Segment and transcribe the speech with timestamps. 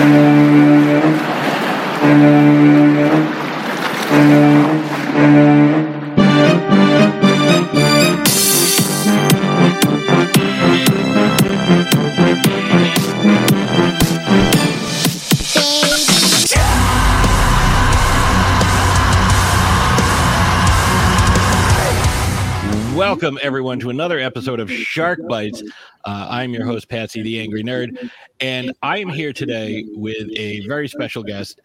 [0.00, 0.12] Thank
[2.72, 2.77] you.
[23.48, 25.62] Everyone, to another episode of Shark Bites.
[26.04, 28.10] Uh, I'm your host, Patsy the Angry Nerd,
[28.40, 31.58] and I am here today with a very special guest.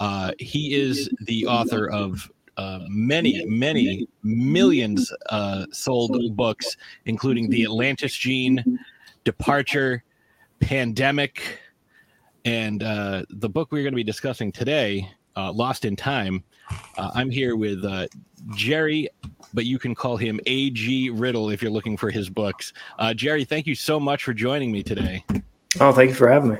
[0.00, 7.62] Uh, he is the author of uh, many, many millions uh, sold books, including The
[7.62, 8.80] Atlantis Gene,
[9.22, 10.02] Departure,
[10.58, 11.60] Pandemic,
[12.44, 16.42] and uh, the book we're going to be discussing today, uh, Lost in Time.
[16.98, 17.84] I'm here with
[18.56, 19.08] Jerry
[19.52, 21.10] but you can call him A.G.
[21.10, 22.72] Riddle if you're looking for his books.
[22.98, 25.24] Uh, Jerry, thank you so much for joining me today.
[25.80, 26.58] Oh, thank you for having me.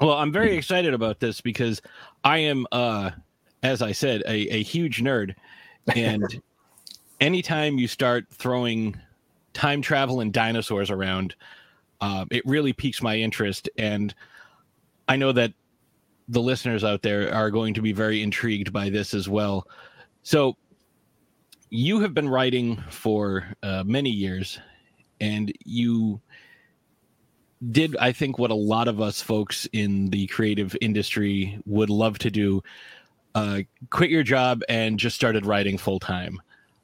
[0.00, 1.82] Well, I'm very excited about this because
[2.22, 3.10] I am, uh,
[3.62, 5.34] as I said, a, a huge nerd.
[5.94, 6.24] And
[7.20, 8.96] anytime you start throwing
[9.54, 11.34] time travel and dinosaurs around,
[12.00, 13.68] uh, it really piques my interest.
[13.76, 14.14] And
[15.08, 15.52] I know that
[16.28, 19.66] the listeners out there are going to be very intrigued by this as well.
[20.22, 20.56] So,
[21.70, 24.58] you have been writing for uh, many years,
[25.20, 26.20] and you
[27.70, 32.18] did, I think, what a lot of us folks in the creative industry would love
[32.20, 32.62] to do
[33.34, 33.60] uh,
[33.90, 36.40] quit your job and just started writing full time.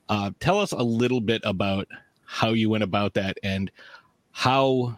[0.08, 1.88] Uh, tell us a little bit about
[2.24, 3.70] how you went about that and
[4.32, 4.96] how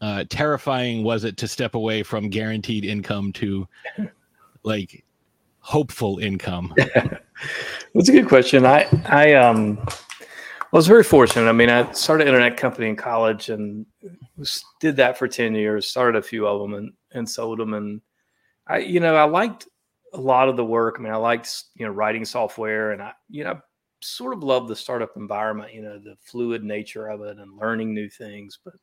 [0.00, 3.66] uh, terrifying was it to step away from guaranteed income to
[4.62, 5.04] like
[5.68, 6.72] hopeful income?
[7.94, 8.64] That's a good question.
[8.64, 9.78] I I um
[10.72, 11.48] was very fortunate.
[11.48, 13.86] I mean, I started an internet company in college and
[14.80, 17.74] did that for 10 years, started a few of them and, and sold them.
[17.74, 18.00] And
[18.66, 19.68] I, you know, I liked
[20.12, 20.96] a lot of the work.
[20.98, 23.60] I mean, I liked, you know, writing software and I, you know,
[24.00, 27.94] sort of loved the startup environment, you know, the fluid nature of it and learning
[27.94, 28.58] new things.
[28.62, 28.80] But, but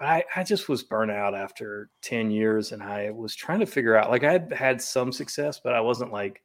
[0.00, 3.96] I, I just was burnt out after 10 years and I was trying to figure
[3.96, 6.42] out, like I had had some success, but I wasn't like,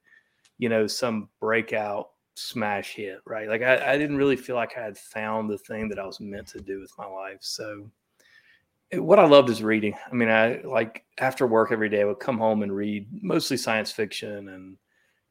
[0.57, 3.47] you know, some breakout smash hit, right?
[3.47, 6.19] Like I, I didn't really feel like I had found the thing that I was
[6.19, 7.39] meant to do with my life.
[7.41, 7.89] So
[8.91, 9.95] it, what I loved is reading.
[10.11, 13.57] I mean, I like after work every day, I would come home and read mostly
[13.57, 14.77] science fiction and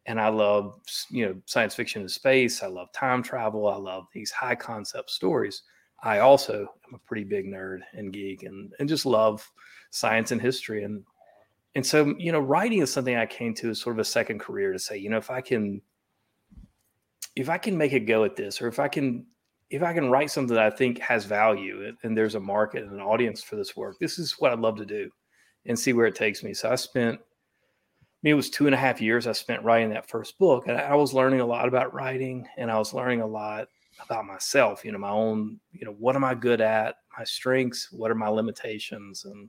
[0.07, 2.63] and I love you know science fiction in space.
[2.63, 3.69] I love time travel.
[3.69, 5.63] I love these high concept stories.
[6.03, 9.49] I also am a pretty big nerd and geek and and just love
[9.91, 10.85] science and history.
[10.85, 11.05] And
[11.75, 14.39] and so you know writing is something i came to as sort of a second
[14.39, 15.81] career to say you know if i can
[17.35, 19.25] if i can make a go at this or if i can
[19.71, 22.93] if i can write something that i think has value and there's a market and
[22.93, 25.11] an audience for this work this is what i'd love to do
[25.67, 26.55] and see where it takes me.
[26.55, 29.91] So i spent I mean, it was two and a half years I spent writing
[29.91, 33.21] that first book, and I was learning a lot about writing, and I was learning
[33.21, 33.67] a lot
[34.05, 34.85] about myself.
[34.85, 35.61] You know, my own.
[35.73, 36.97] You know, what am I good at?
[37.17, 37.91] My strengths.
[37.93, 39.25] What are my limitations?
[39.25, 39.49] And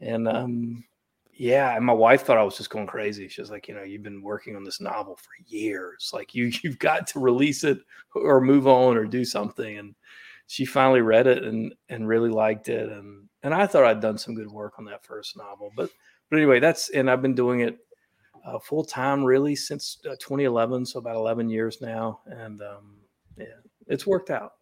[0.00, 0.84] and um,
[1.36, 3.28] yeah, and my wife thought I was just going crazy.
[3.28, 6.10] She was like, you know, you've been working on this novel for years.
[6.12, 7.78] Like you you've got to release it
[8.14, 9.78] or move on or do something.
[9.78, 9.94] And
[10.46, 12.90] she finally read it and and really liked it.
[12.90, 15.70] And and I thought I'd done some good work on that first novel.
[15.76, 15.90] But
[16.30, 17.78] but anyway, that's and I've been doing it
[18.44, 22.20] uh, full time really since uh, 2011, so about 11 years now.
[22.26, 22.96] And um,
[23.86, 24.52] it's worked out.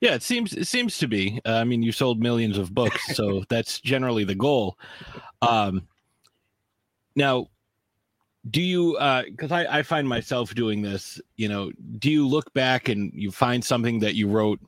[0.00, 1.40] Yeah, it seems it seems to be.
[1.44, 4.78] Uh, I mean, you sold millions of books, so that's generally the goal.
[5.42, 5.86] Um,
[7.16, 7.48] now,
[8.50, 8.92] do you?
[9.26, 11.20] Because uh, I, I find myself doing this.
[11.36, 14.60] You know, do you look back and you find something that you wrote?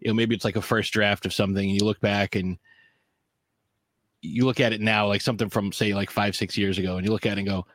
[0.00, 2.58] You know, maybe it's like a first draft of something, and you look back and
[4.20, 7.06] you look at it now, like something from say like five six years ago, and
[7.06, 7.66] you look at it and go,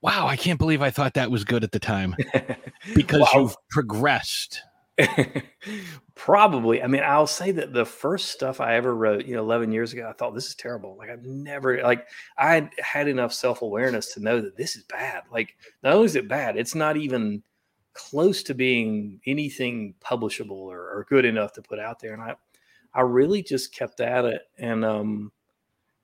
[0.00, 2.14] "Wow, I can't believe I thought that was good at the time,"
[2.94, 3.28] because wow.
[3.34, 4.62] you've progressed.
[6.14, 6.82] Probably.
[6.82, 9.92] I mean, I'll say that the first stuff I ever wrote, you know, 11 years
[9.92, 10.96] ago, I thought this is terrible.
[10.96, 12.06] Like I've never like
[12.36, 15.22] I had enough self-awareness to know that this is bad.
[15.32, 17.42] Like not only is it bad, it's not even
[17.92, 22.12] close to being anything publishable or, or good enough to put out there.
[22.12, 22.34] And I
[22.94, 24.42] I really just kept at it.
[24.58, 25.32] And um,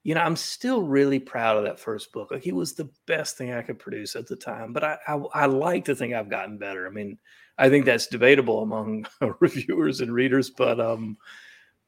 [0.04, 2.30] you know, I'm still really proud of that first book.
[2.30, 4.72] Like it was the best thing I could produce at the time.
[4.72, 6.86] But I I, I like to think I've gotten better.
[6.86, 7.18] I mean,
[7.58, 9.06] I think that's debatable among
[9.40, 11.16] reviewers and readers, but um,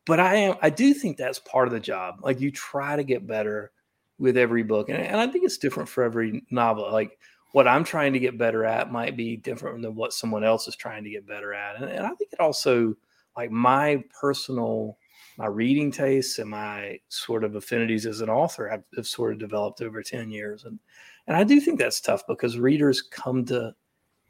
[0.06, 2.20] but I am I do think that's part of the job.
[2.22, 3.70] Like you try to get better
[4.18, 6.90] with every book, and, and I think it's different for every novel.
[6.90, 7.18] Like
[7.52, 10.76] what I'm trying to get better at might be different than what someone else is
[10.76, 12.94] trying to get better at, and, and I think it also
[13.36, 14.96] like my personal
[15.36, 19.38] my reading tastes and my sort of affinities as an author have, have sort of
[19.38, 20.64] developed over 10 years.
[20.64, 20.78] And
[21.26, 23.74] and I do think that's tough because readers come to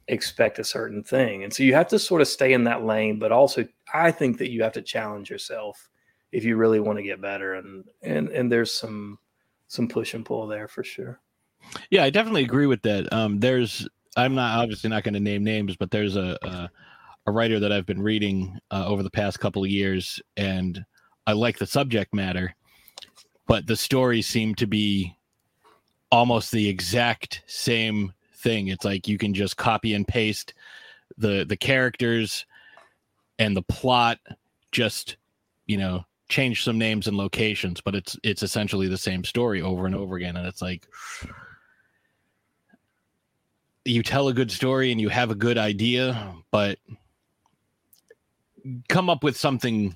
[0.09, 1.45] expect a certain thing.
[1.45, 4.39] And so you have to sort of stay in that lane, but also I think
[4.39, 5.89] that you have to challenge yourself
[6.33, 7.55] if you really want to get better.
[7.55, 9.19] And and and there's some
[9.69, 11.21] some push and pull there for sure.
[11.91, 13.13] Yeah, I definitely agree with that.
[13.13, 16.71] Um, there's I'm not obviously not going to name names, but there's a, a,
[17.27, 20.85] a writer that I've been reading uh, over the past couple of years, and
[21.27, 22.55] I like the subject matter,
[23.47, 25.17] but the stories seem to be
[26.13, 28.69] almost the exact same thing.
[28.69, 30.55] It's like you can just copy and paste
[31.19, 32.47] the the characters
[33.39, 34.19] and the plot,
[34.73, 35.17] just
[35.67, 39.87] you know, change some names and locations, but it's it's essentially the same story over
[39.87, 40.37] and over again.
[40.37, 40.87] And it's like
[43.85, 46.79] you tell a good story and you have a good idea, but
[48.89, 49.95] come up with something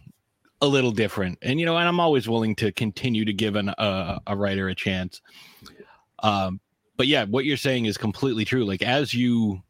[0.61, 1.39] a little different.
[1.43, 4.69] And you know, and I'm always willing to continue to give an, uh, a writer
[4.69, 5.21] a chance.
[6.23, 6.61] Um,
[6.97, 8.65] but yeah, what you're saying is completely true.
[8.65, 9.63] Like as you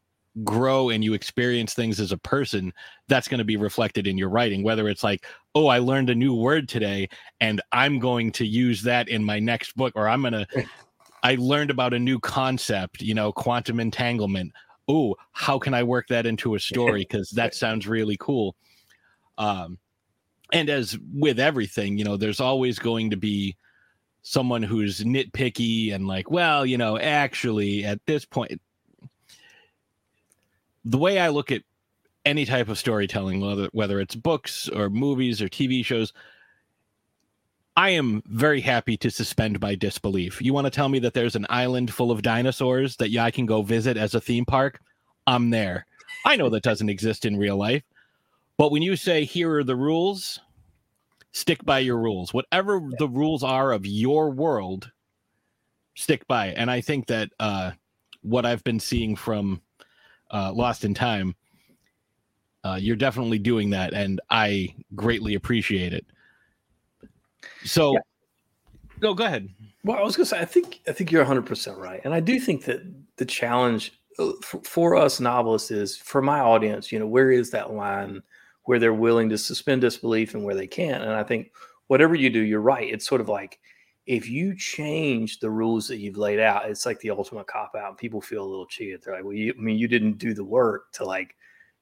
[0.43, 2.73] grow and you experience things as a person,
[3.07, 4.63] that's going to be reflected in your writing.
[4.63, 7.09] Whether it's like, oh, I learned a new word today,
[7.39, 10.65] and I'm going to use that in my next book, or I'm going to.
[11.23, 14.51] I learned about a new concept, you know, quantum entanglement.
[14.87, 17.01] Oh, how can I work that into a story?
[17.11, 18.55] Because that sounds really cool.
[19.37, 19.77] Um,
[20.51, 23.55] and as with everything, you know, there's always going to be
[24.23, 28.61] someone who's nitpicky and like, well, you know, actually at this point,
[30.85, 31.63] the way I look at
[32.25, 36.13] any type of storytelling, whether whether it's books or movies or TV shows,
[37.77, 40.41] I am very happy to suspend my disbelief.
[40.41, 43.31] You want to tell me that there's an island full of dinosaurs that yeah, I
[43.31, 44.79] can go visit as a theme park?
[45.25, 45.85] I'm there.
[46.25, 47.83] I know that doesn't exist in real life.
[48.61, 50.39] But when you say here are the rules,
[51.31, 52.31] stick by your rules.
[52.31, 52.95] Whatever yeah.
[52.99, 54.91] the rules are of your world,
[55.95, 56.49] stick by.
[56.49, 56.59] it.
[56.59, 57.71] And I think that uh,
[58.21, 59.63] what I've been seeing from
[60.29, 61.33] uh, Lost in Time,
[62.63, 66.05] uh, you're definitely doing that, and I greatly appreciate it.
[67.65, 67.99] So, yeah.
[69.01, 69.49] no, go ahead.
[69.83, 72.13] Well, I was going to say, I think I think you're 100 percent right, and
[72.13, 72.81] I do think that
[73.15, 76.91] the challenge uh, for, for us novelists is for my audience.
[76.91, 78.21] You know, where is that line?
[78.71, 81.03] Where they're willing to suspend disbelief and where they can't.
[81.03, 81.51] And I think
[81.87, 82.89] whatever you do, you're right.
[82.89, 83.59] It's sort of like
[84.05, 87.89] if you change the rules that you've laid out, it's like the ultimate cop out.
[87.89, 89.03] And people feel a little cheated.
[89.03, 91.35] They're like, well, you, I mean, you didn't do the work to like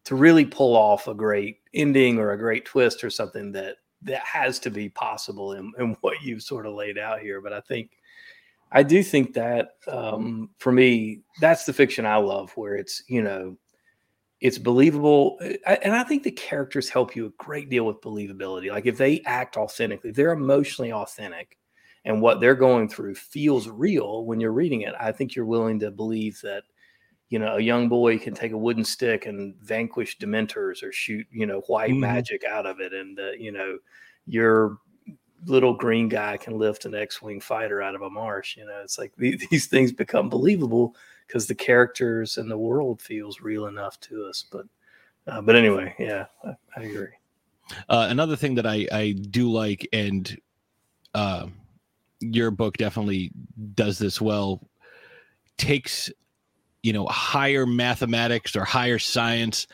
[0.05, 4.21] to really pull off a great ending or a great twist or something that that
[4.21, 7.39] has to be possible in, in what you've sort of laid out here.
[7.39, 7.91] But I think
[8.71, 13.21] I do think that um, for me, that's the fiction I love, where it's you
[13.21, 13.59] know
[14.41, 18.85] it's believable and i think the characters help you a great deal with believability like
[18.85, 21.57] if they act authentically they're emotionally authentic
[22.05, 25.79] and what they're going through feels real when you're reading it i think you're willing
[25.79, 26.63] to believe that
[27.29, 31.25] you know a young boy can take a wooden stick and vanquish dementors or shoot
[31.31, 32.01] you know white mm-hmm.
[32.01, 33.77] magic out of it and uh, you know
[34.25, 34.77] your
[35.45, 38.97] little green guy can lift an x-wing fighter out of a marsh you know it's
[38.97, 40.95] like these things become believable
[41.29, 44.43] because the characters and the world feels real enough to us.
[44.51, 44.65] But
[45.27, 47.13] uh, but anyway, yeah, I, I agree.
[47.87, 50.37] Uh, another thing that I I do like, and
[51.13, 51.45] uh,
[52.19, 53.31] your book definitely
[53.75, 54.59] does this well,
[55.57, 56.11] takes
[56.81, 59.67] you know higher mathematics or higher science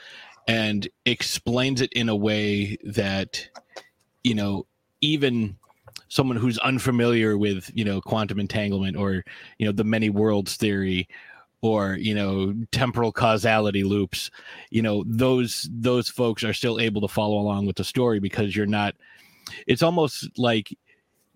[0.47, 3.47] and explains it in a way that
[4.25, 4.65] you know
[4.99, 5.55] even
[6.09, 9.23] someone who's unfamiliar with you know quantum entanglement or
[9.57, 11.07] you know the many worlds theory
[11.65, 14.29] or you know temporal causality loops
[14.69, 18.55] you know those those folks are still able to follow along with the story because
[18.55, 18.93] you're not
[19.65, 20.77] it's almost like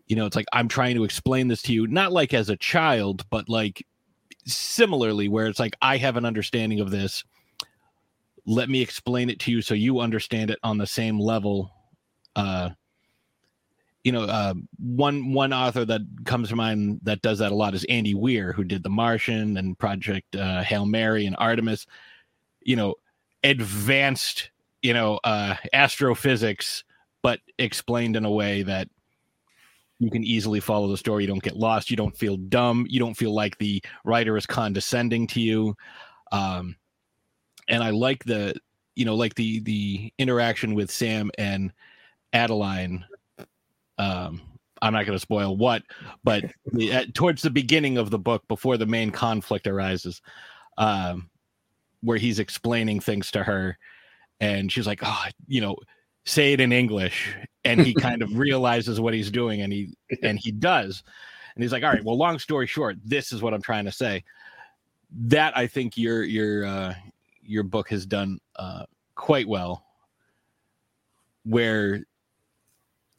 [0.05, 2.57] you know it's like i'm trying to explain this to you not like as a
[2.57, 3.85] child but like
[4.45, 7.23] similarly where it's like i have an understanding of this.
[8.45, 11.71] Let me explain it to you so you understand it on the same level
[12.35, 12.69] uh
[14.03, 17.75] you know, uh, one one author that comes to mind that does that a lot
[17.75, 21.85] is Andy Weir, who did The Martian and Project uh, Hail Mary and Artemis.
[22.61, 22.95] You know,
[23.43, 24.51] advanced,
[24.81, 26.83] you know, uh, astrophysics,
[27.21, 28.87] but explained in a way that
[29.99, 31.23] you can easily follow the story.
[31.23, 31.91] You don't get lost.
[31.91, 32.85] You don't feel dumb.
[32.89, 35.75] You don't feel like the writer is condescending to you.
[36.31, 36.77] Um,
[37.67, 38.55] and I like the,
[38.95, 41.73] you know, like the the interaction with Sam and
[42.31, 43.03] Adeline
[43.99, 44.41] um,
[44.81, 45.83] I'm not going to spoil what,
[46.23, 46.45] but
[46.91, 50.21] at, towards the beginning of the book, before the main conflict arises,
[50.77, 51.29] um,
[52.01, 53.77] where he's explaining things to her,
[54.39, 55.75] and she's like, "Oh, you know,
[56.25, 60.39] say it in English, and he kind of realizes what he's doing, and he and
[60.39, 61.03] he does,
[61.55, 63.91] and he's like, all right, well, long story short, this is what I'm trying to
[63.91, 64.23] say.
[65.11, 66.93] That I think your your uh,
[67.41, 69.83] your book has done uh, quite well,
[71.43, 72.05] where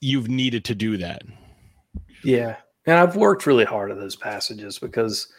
[0.00, 1.22] you've needed to do that.
[2.24, 5.32] Yeah, and I've worked really hard at those passages because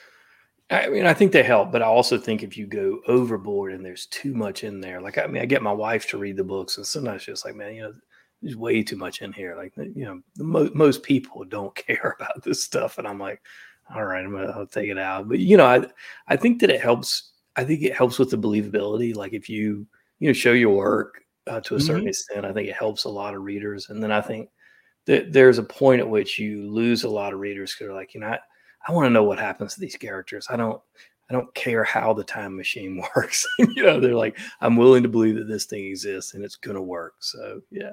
[0.71, 3.83] I mean, I think they help, but I also think if you go overboard and
[3.83, 6.45] there's too much in there, like I mean, I get my wife to read the
[6.45, 7.93] books, and sometimes she's like, man, you know,
[8.41, 9.55] there's way too much in here.
[9.55, 13.41] Like, you know, mo- most people don't care about this stuff, and I'm like,
[13.93, 15.27] all right, I'm gonna I'll take it out.
[15.27, 15.85] But you know, I
[16.27, 17.31] I think that it helps.
[17.57, 19.13] I think it helps with the believability.
[19.13, 19.85] Like if you
[20.19, 22.09] you know show your work uh, to a certain mm-hmm.
[22.09, 23.89] extent, I think it helps a lot of readers.
[23.89, 24.49] And then I think
[25.05, 28.13] that there's a point at which you lose a lot of readers because they're like,
[28.13, 28.39] you know, I,
[28.87, 30.47] I want to know what happens to these characters.
[30.49, 30.81] I don't
[31.29, 33.45] I don't care how the time machine works.
[33.59, 36.81] you know, they're like, I'm willing to believe that this thing exists and it's gonna
[36.81, 37.15] work.
[37.19, 37.91] So yeah.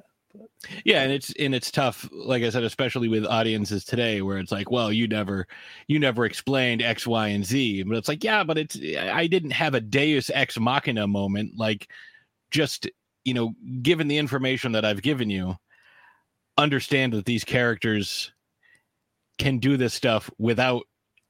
[0.84, 4.52] Yeah, and it's and it's tough, like I said, especially with audiences today, where it's
[4.52, 5.48] like, well, you never,
[5.88, 9.50] you never explained X, Y, and Z, but it's like, yeah, but it's I didn't
[9.52, 11.88] have a Deus ex machina moment, like
[12.50, 12.88] just
[13.25, 15.56] you know, given the information that I've given you,
[16.56, 18.32] understand that these characters
[19.38, 20.82] can do this stuff without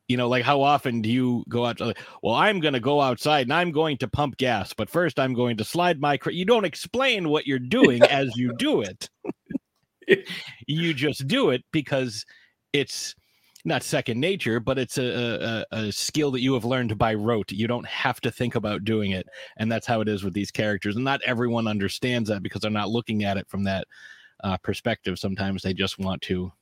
[0.09, 3.01] you know like how often do you go out like, well i'm going to go
[3.01, 6.31] outside and i'm going to pump gas but first i'm going to slide my cr-.
[6.31, 9.11] you don't explain what you're doing as you do it
[10.67, 12.25] you just do it because
[12.73, 13.15] it's
[13.65, 17.51] not second nature but it's a, a, a skill that you have learned by rote
[17.51, 20.51] you don't have to think about doing it and that's how it is with these
[20.51, 23.87] characters and not everyone understands that because they're not looking at it from that
[24.45, 26.53] uh, perspective sometimes they just want to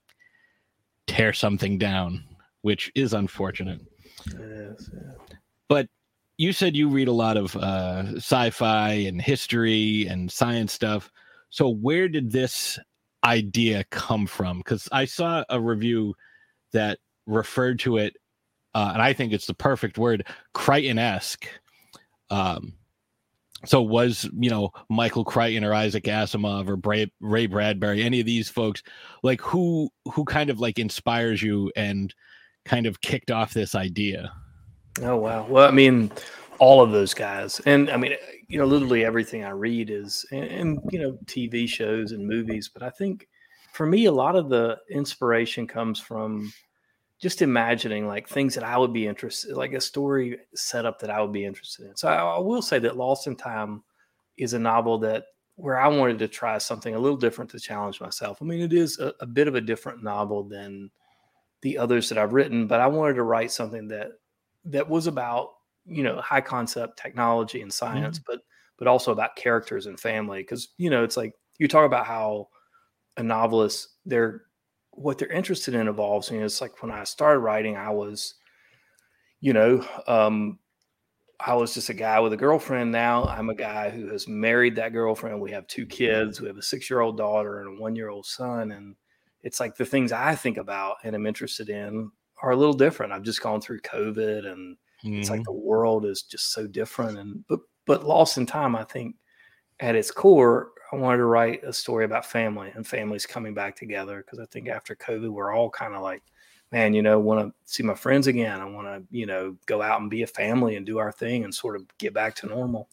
[1.06, 2.24] tear something down,
[2.62, 3.80] which is unfortunate.
[4.26, 5.34] Yes, yeah.
[5.68, 5.88] But
[6.36, 11.10] you said you read a lot of uh, sci-fi and history and science stuff.
[11.50, 12.78] So where did this
[13.24, 14.58] idea come from?
[14.58, 16.14] Because I saw a review
[16.72, 18.16] that referred to it,
[18.74, 21.46] uh, and I think it's the perfect word, Crichton-esque.
[22.30, 22.74] Um,
[23.64, 28.26] so was you know Michael Crichton or Isaac Asimov or Ray, Ray Bradbury, any of
[28.26, 28.82] these folks,
[29.22, 32.14] like who who kind of like inspires you and
[32.64, 34.32] kind of kicked off this idea?
[35.02, 35.46] Oh wow!
[35.48, 36.10] Well, I mean,
[36.58, 38.12] all of those guys, and I mean,
[38.48, 42.70] you know, literally everything I read is, and, and you know, TV shows and movies.
[42.72, 43.28] But I think
[43.76, 46.50] for me, a lot of the inspiration comes from
[47.20, 51.20] just imagining like things that I would be interested, like a story setup that I
[51.20, 51.94] would be interested in.
[51.94, 53.82] So I, I, will say that Lost in Time
[54.38, 55.24] is a novel that
[55.56, 58.38] where I wanted to try something a little different to challenge myself.
[58.40, 60.90] I mean, it is a, a bit of a different novel than
[61.60, 64.12] the others that I've written, but I wanted to write something that
[64.64, 65.50] that was about
[65.84, 68.32] you know high concept technology and science, mm-hmm.
[68.32, 68.40] but
[68.78, 70.40] but also about characters and family.
[70.40, 72.48] Because you know, it's like you talk about how
[73.16, 74.42] a novelist they're
[74.96, 76.30] what they're interested in evolves.
[76.30, 78.34] And it's like when I started writing, I was,
[79.40, 80.58] you know, um,
[81.38, 82.92] I was just a guy with a girlfriend.
[82.92, 85.40] Now I'm a guy who has married that girlfriend.
[85.40, 86.40] We have two kids.
[86.40, 88.72] We have a six year old daughter and a one year old son.
[88.72, 88.96] And
[89.42, 92.10] it's like the things I think about and am interested in
[92.42, 93.12] are a little different.
[93.12, 95.20] I've just gone through COVID and mm-hmm.
[95.20, 95.52] it's like mm-hmm.
[95.52, 97.18] the world is just so different.
[97.18, 99.16] And, but, but Lost in Time, I think
[99.80, 103.74] at its core, I wanted to write a story about family and families coming back
[103.76, 106.22] together because I think after COVID, we're all kind of like,
[106.72, 108.60] man, you know, want to see my friends again.
[108.60, 111.44] I want to, you know, go out and be a family and do our thing
[111.44, 112.88] and sort of get back to normal.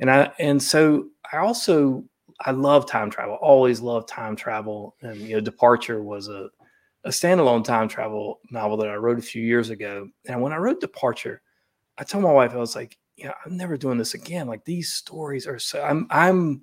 [0.00, 2.04] And I, and so I also,
[2.40, 4.96] I love time travel, always loved time travel.
[5.02, 6.48] And, you know, Departure was a,
[7.04, 10.08] a standalone time travel novel that I wrote a few years ago.
[10.26, 11.42] And when I wrote Departure,
[11.98, 14.46] I told my wife, I was like, yeah, I'm never doing this again.
[14.46, 16.62] Like these stories are so, I'm, I'm,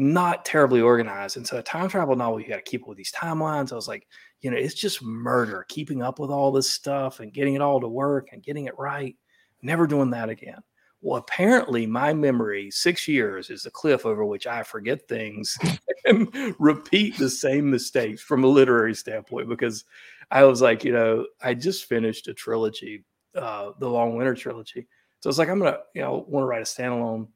[0.00, 1.36] not terribly organized.
[1.36, 3.70] And so a time travel novel, you got to keep up with these timelines.
[3.70, 4.06] I was like,
[4.40, 7.80] you know, it's just murder, keeping up with all this stuff and getting it all
[7.80, 9.14] to work and getting it right.
[9.60, 10.60] Never doing that again.
[11.02, 15.58] Well, apparently, my memory, six years, is the cliff over which I forget things
[16.06, 19.50] and repeat the same mistakes from a literary standpoint.
[19.50, 19.84] Because
[20.30, 23.04] I was like, you know, I just finished a trilogy,
[23.34, 24.86] uh, the Long Winter trilogy.
[25.20, 27.28] So it's like, I'm to, you know, want to write a standalone.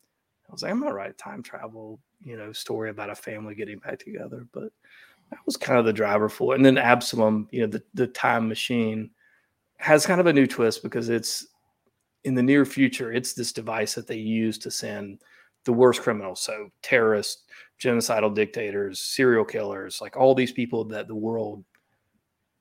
[0.49, 3.55] I was like, I'm to write a time travel you know story about a family
[3.55, 4.47] getting back together.
[4.53, 4.73] But
[5.31, 6.57] that was kind of the driver for it.
[6.57, 9.11] And then Absolom, you know, the the time machine
[9.79, 11.47] has kind of a new twist because it's
[12.25, 13.13] in the near future.
[13.13, 15.21] It's this device that they use to send
[15.65, 17.45] the worst criminals, so terrorists,
[17.81, 21.65] genocidal dictators, serial killers, like all these people that the world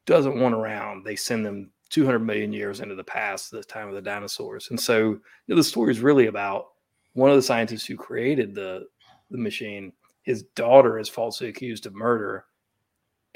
[0.05, 1.03] doesn't want around.
[1.03, 4.69] They send them 200 million years into the past, the time of the dinosaurs.
[4.69, 6.67] And so you know, the story is really about
[7.13, 8.85] one of the scientists who created the
[9.33, 9.91] the machine
[10.23, 12.45] his daughter is falsely accused of murder.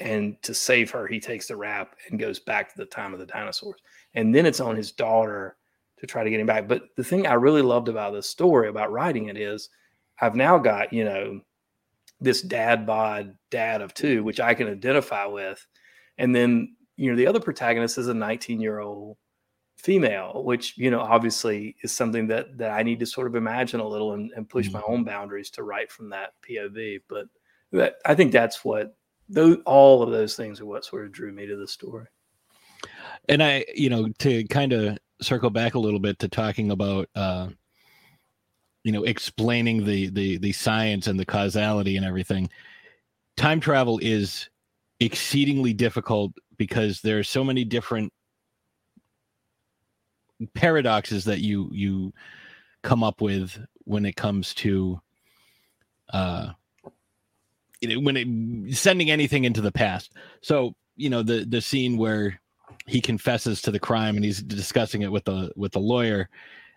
[0.00, 3.20] And to save her, he takes the rap and goes back to the time of
[3.20, 3.80] the dinosaurs.
[4.14, 5.56] And then it's on his daughter
[5.98, 6.68] to try to get him back.
[6.68, 9.68] But the thing I really loved about this story, about writing it, is
[10.20, 11.40] I've now got, you know,
[12.20, 15.64] this dad bod dad of two, which I can identify with.
[16.16, 19.16] And then, you know, the other protagonist is a 19 year old
[19.78, 23.80] female, which, you know, obviously is something that, that I need to sort of imagine
[23.80, 24.78] a little and, and push mm-hmm.
[24.78, 27.00] my own boundaries to write from that POV.
[27.08, 27.26] But
[27.72, 28.96] that, I think that's what
[29.28, 32.06] those, all of those things are what sort of drew me to the story.
[33.28, 37.08] And I, you know, to kind of circle back a little bit to talking about,
[37.14, 37.48] uh,
[38.84, 42.48] you know explaining the the the science and the causality and everything
[43.36, 44.48] time travel is
[45.00, 48.12] exceedingly difficult because there are so many different
[50.54, 52.12] paradoxes that you you
[52.82, 55.00] come up with when it comes to
[56.12, 56.50] uh
[57.82, 62.40] when it sending anything into the past so you know the the scene where
[62.86, 66.28] he confesses to the crime and he's discussing it with the with the lawyer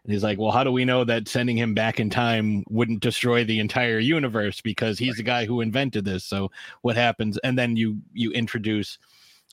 [0.04, 3.02] and he's like, well, how do we know that sending him back in time wouldn't
[3.02, 6.24] destroy the entire universe because he's the guy who invented this?
[6.24, 6.52] So
[6.82, 7.38] what happens?
[7.40, 8.98] And then you you introduce,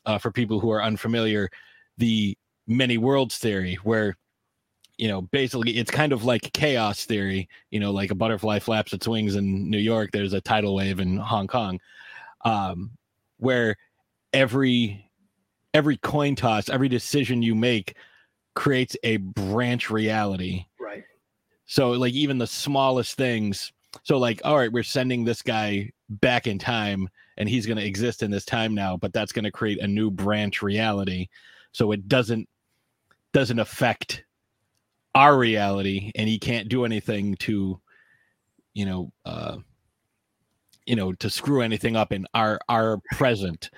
[0.06, 1.50] uh, for people who are unfamiliar,
[1.98, 2.38] the
[2.68, 4.16] many worlds theory, where
[4.96, 7.48] you know basically it's kind of like chaos theory.
[7.70, 10.10] You know, like a butterfly flaps its wings in New York.
[10.12, 11.80] There's a tidal wave in Hong Kong,
[12.44, 12.90] um,
[13.38, 13.76] where
[14.32, 15.04] every
[15.74, 17.96] every coin toss, every decision you make
[18.54, 20.64] creates a branch reality.
[20.80, 21.04] Right.
[21.66, 23.72] So like even the smallest things.
[24.02, 27.84] So like, all right, we're sending this guy back in time and he's going to
[27.84, 31.28] exist in this time now, but that's going to create a new branch reality.
[31.72, 32.48] So it doesn't
[33.32, 34.24] doesn't affect
[35.14, 37.80] our reality and he can't do anything to
[38.74, 39.56] you know uh
[40.86, 43.70] you know to screw anything up in our our present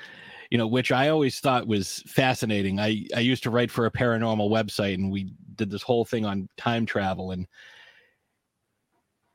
[0.51, 2.81] you know, which I always thought was fascinating.
[2.81, 6.27] I, I used to write for a paranormal website and we did this whole thing
[6.27, 7.47] on time travel and,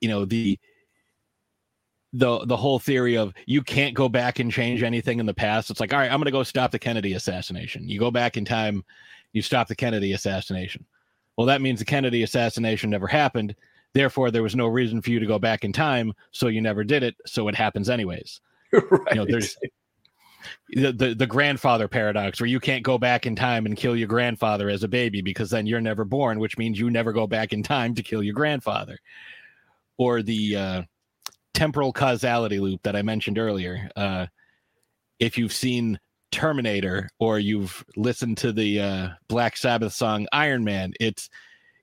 [0.02, 0.60] you know, the,
[2.12, 5.70] the the whole theory of you can't go back and change anything in the past.
[5.70, 7.90] It's like, all right, I'm going to go stop the Kennedy assassination.
[7.90, 8.86] You go back in time,
[9.36, 10.86] you stop the Kennedy assassination.
[11.38, 13.54] Well, that means the Kennedy assassination never happened.
[13.94, 16.86] Therefore, there was no reason for you to go back in time, so you never
[16.86, 17.16] did it.
[17.26, 18.40] So it happens anyways.
[18.72, 18.84] right.
[19.12, 19.58] You know, there's
[20.70, 24.08] the, the, the grandfather paradox where you can't go back in time and kill your
[24.08, 27.52] grandfather as a baby because then you're never born which means you never go back
[27.52, 29.00] in time to kill your grandfather
[29.98, 30.82] or the uh,
[31.56, 34.28] temporal causality loop that i mentioned earlier uh,
[35.20, 36.00] if you've seen
[36.36, 41.30] terminator or you've listened to the uh, black sabbath song iron man it's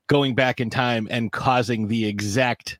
[0.07, 2.77] going back in time and causing the exact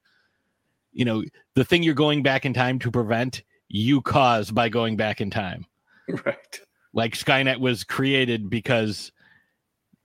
[0.91, 1.23] you know
[1.55, 5.29] the thing you're going back in time to prevent you cause by going back in
[5.29, 5.65] time
[6.25, 6.59] Right.
[6.93, 9.11] Like Skynet was created because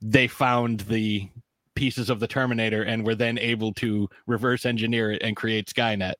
[0.01, 1.29] they found the
[1.75, 6.15] pieces of the Terminator and were then able to reverse engineer it and create Skynet.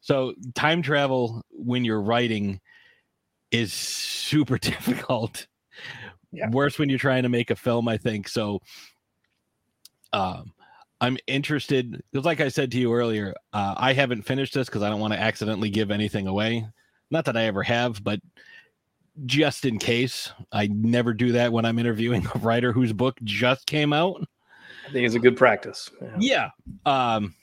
[0.00, 2.60] So time travel when you're writing
[3.54, 5.46] is super difficult.
[6.32, 6.50] Yeah.
[6.50, 8.28] Worse when you're trying to make a film, I think.
[8.28, 8.60] So
[10.12, 10.52] um
[11.00, 14.82] I'm interested because like I said to you earlier, uh, I haven't finished this because
[14.82, 16.66] I don't want to accidentally give anything away.
[17.10, 18.20] Not that I ever have, but
[19.26, 20.32] just in case.
[20.50, 24.26] I never do that when I'm interviewing a writer whose book just came out.
[24.88, 25.90] I think it's a good practice.
[26.18, 26.50] Yeah.
[26.86, 27.14] yeah.
[27.16, 27.34] Um,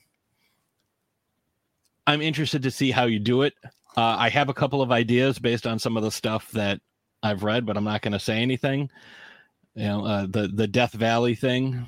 [2.08, 3.54] I'm interested to see how you do it.
[3.98, 6.80] Uh, I have a couple of ideas based on some of the stuff that
[7.24, 8.90] I've read, but I'm not going to say anything.
[9.76, 11.88] You know, uh, the the Death Valley thing.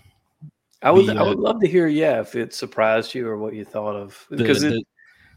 [0.82, 3.38] I would the, I would uh, love to hear, yeah, if it surprised you or
[3.38, 4.86] what you thought of because the, it,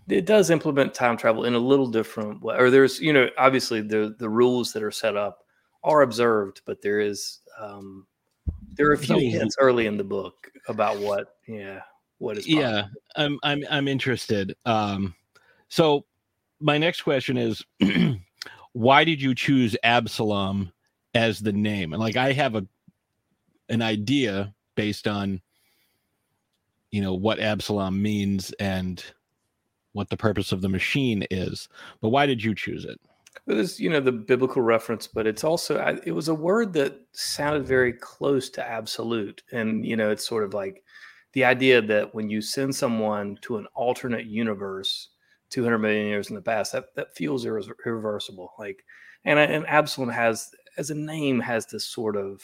[0.09, 2.57] it does implement time travel in a little different way.
[2.57, 5.45] Or there's, you know, obviously the the rules that are set up
[5.85, 8.07] are observed, but there is um
[8.75, 11.81] there are a few hints early in the book about what, yeah,
[12.19, 12.45] what is.
[12.45, 12.63] Possible.
[12.63, 14.57] Yeah, I'm I'm I'm interested.
[14.67, 15.15] Um,
[15.69, 16.05] so
[16.61, 17.65] my next question is,
[18.73, 20.73] why did you choose Absolom
[21.15, 21.93] as the name?
[21.93, 22.67] And like, I have a
[23.69, 25.41] an idea based on
[26.91, 29.05] you know what Absolom means and
[29.93, 31.69] what the purpose of the machine is.
[32.01, 33.01] But why did you choose it?
[33.47, 37.01] It was, you know, the biblical reference, but it's also it was a word that
[37.13, 40.83] sounded very close to absolute, and you know, it's sort of like
[41.33, 45.11] the idea that when you send someone to an alternate universe,
[45.51, 48.53] 200 million years in the past, that that feels irreversible.
[48.59, 48.85] Like,
[49.25, 52.43] and and Absolom has as a name has this sort of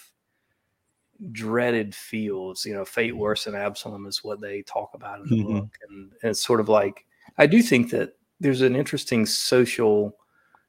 [1.30, 2.64] dreaded feels.
[2.64, 5.58] You know, fate worse than Absolom is what they talk about in the mm-hmm.
[5.60, 7.04] book, and, and it's sort of like
[7.38, 10.16] I do think that there's an interesting social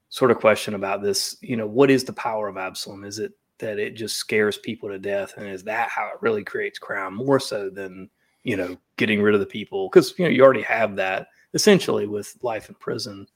[0.10, 1.38] sort of question about this.
[1.42, 3.06] You know, what is the power of Absolom?
[3.06, 6.44] Is it that it just scares people to death, and is that how it really
[6.44, 8.10] creates crime more so than
[8.44, 9.90] you know getting rid of the people?
[9.90, 13.28] Because you know you already have that essentially with life in prison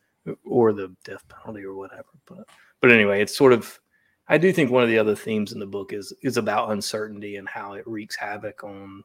[0.45, 2.07] or the death penalty or whatever.
[2.25, 2.47] But
[2.81, 3.79] but anyway, it's sort of
[4.29, 7.37] I do think one of the other themes in the book is is about uncertainty
[7.37, 9.03] and how it wreaks havoc on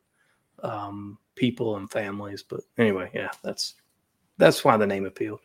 [0.62, 2.42] um, people and families.
[2.42, 3.74] But anyway, yeah, that's
[4.38, 5.40] that's why the name appealed.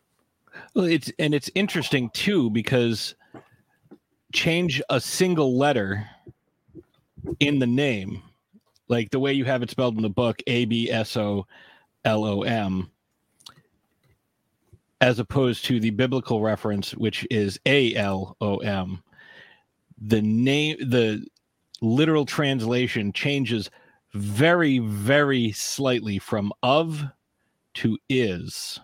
[0.74, 3.16] Well, it's and it's interesting too because
[4.34, 6.08] change a single letter
[7.40, 8.22] in the name,
[8.88, 11.46] like the way you have it spelled in the book, A B S O
[12.06, 12.90] L O M,
[15.02, 19.04] as opposed to the biblical reference, which is A L O M.
[20.00, 21.26] The name, the
[21.82, 23.70] literal translation changes
[24.14, 27.04] very, very slightly from of
[27.76, 28.80] to is,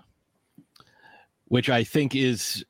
[1.45, 2.63] which I think is.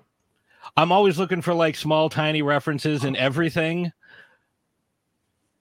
[0.77, 3.91] I'm always looking for like small, tiny references in everything.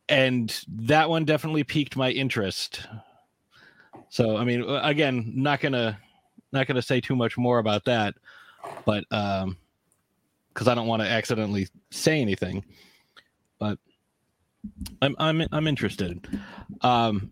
[0.09, 2.87] And that one definitely piqued my interest.
[4.09, 5.97] So, I mean, again, not going to
[6.53, 8.15] not going to say too much more about that,
[8.85, 9.57] but um,
[10.53, 12.65] because I don't want to accidentally say anything.
[13.59, 13.79] But
[15.01, 16.27] I'm I'm I'm interested.
[16.83, 17.31] Um,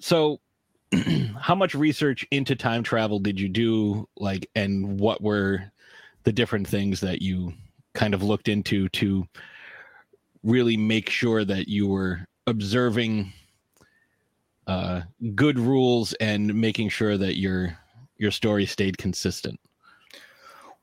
[0.00, 0.40] so
[1.40, 4.08] how much research into time travel did you do?
[4.16, 5.70] Like, and what were
[6.24, 7.52] the different things that you
[7.94, 9.26] kind of looked into to
[10.42, 13.32] really make sure that you were observing
[14.66, 15.02] uh,
[15.34, 17.76] good rules and making sure that your
[18.18, 19.58] your story stayed consistent?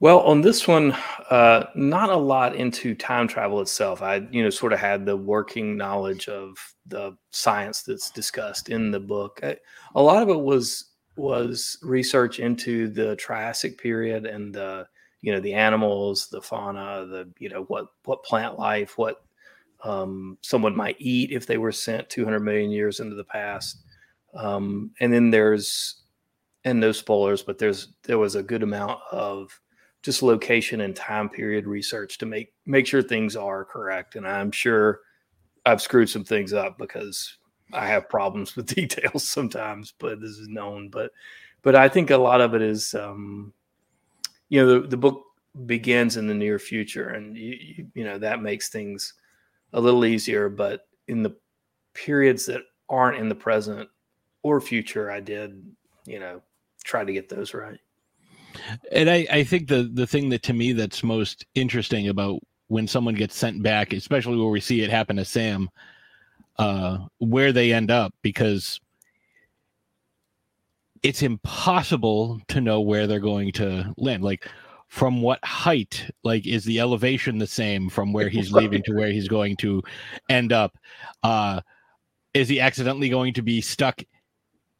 [0.02, 0.91] Well, on this one,
[1.30, 4.02] uh, not a lot into time travel itself.
[4.02, 8.91] I, you know, sort of had the working knowledge of the science that's discussed in
[8.91, 9.39] the book.
[9.41, 9.58] I,
[9.95, 14.86] a lot of it was was research into the Triassic period and the,
[15.21, 19.24] you know, the animals, the fauna, the, you know, what what plant life, what
[19.86, 23.84] um, someone might eat if they were sent 200 million years into the past.
[24.36, 26.04] Um, and then there's,
[26.65, 29.58] and no spoilers, but there's there was a good amount of
[30.01, 34.15] just location and time period research to make make sure things are correct.
[34.15, 35.01] And I'm sure
[35.65, 37.38] I've screwed some things up because
[37.71, 40.89] I have problems with details sometimes, but this is known.
[40.89, 41.12] But
[41.62, 43.54] but I think a lot of it is um,
[44.49, 45.23] you know, the, the book
[45.65, 49.13] begins in the near future and you, you, you know that makes things
[49.73, 51.36] a little easier, but in the
[51.93, 53.88] periods that aren't in the present
[54.43, 55.63] or future, I did,
[56.06, 56.41] you know,
[56.86, 57.80] try to get those right.
[58.91, 62.88] And I, I think the the thing that to me that's most interesting about when
[62.88, 65.69] someone gets sent back, especially where we see it happen to Sam,
[66.58, 68.80] uh, where they end up, because
[71.04, 74.24] it's impossible to know where they're going to land.
[74.24, 74.48] Like
[74.88, 79.12] from what height, like is the elevation the same from where he's leaving to where
[79.12, 79.84] he's going to
[80.30, 80.78] end up?
[81.24, 81.62] Uh,
[82.34, 84.02] is he accidentally going to be stuck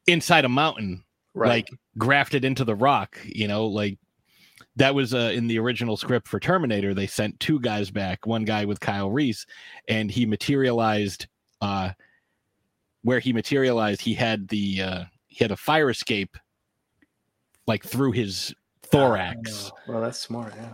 [0.08, 1.05] inside a mountain
[1.36, 1.50] right.
[1.50, 4.00] like grafted into the rock, you know, like
[4.78, 6.94] that was uh, in the original script for Terminator.
[6.94, 9.46] They sent two guys back, one guy with Kyle Reese,
[9.88, 11.28] and he materialized
[11.62, 11.92] uh,
[13.04, 14.02] where he materialized.
[14.02, 16.38] He had the uh, he had a fire escape
[17.68, 19.72] like through his thorax.
[19.74, 20.74] Oh, well, that's smart, yeah.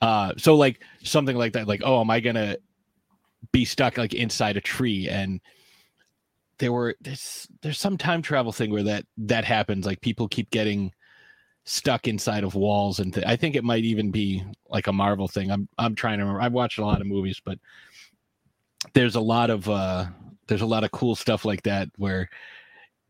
[0.00, 2.56] Uh, so like something like that, like oh, am I gonna
[3.52, 5.40] be stuck like inside a tree and
[6.58, 10.50] there were there's there's some time travel thing where that that happens like people keep
[10.50, 10.92] getting
[11.64, 15.28] stuck inside of walls and th- I think it might even be like a Marvel
[15.28, 15.50] thing.
[15.50, 16.40] I'm I'm trying to remember.
[16.40, 17.58] I've watched a lot of movies, but
[18.94, 20.06] there's a lot of uh
[20.46, 22.28] there's a lot of cool stuff like that where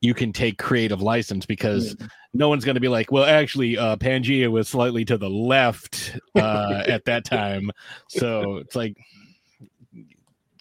[0.00, 2.08] you can take creative license because mm.
[2.34, 6.18] no one's going to be like, well, actually, uh, Pangea was slightly to the left
[6.34, 7.70] uh, at that time,
[8.08, 8.96] so it's like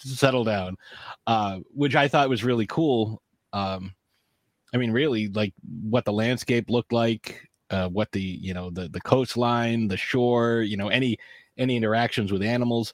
[0.06, 0.78] settle down,
[1.28, 3.22] uh, which I thought was really cool.
[3.54, 3.94] Um,
[4.74, 8.90] I mean, really, like what the landscape looked like, uh, what the you know the
[8.90, 11.18] the coastline, the shore, you know, any
[11.58, 12.94] any interactions with animals,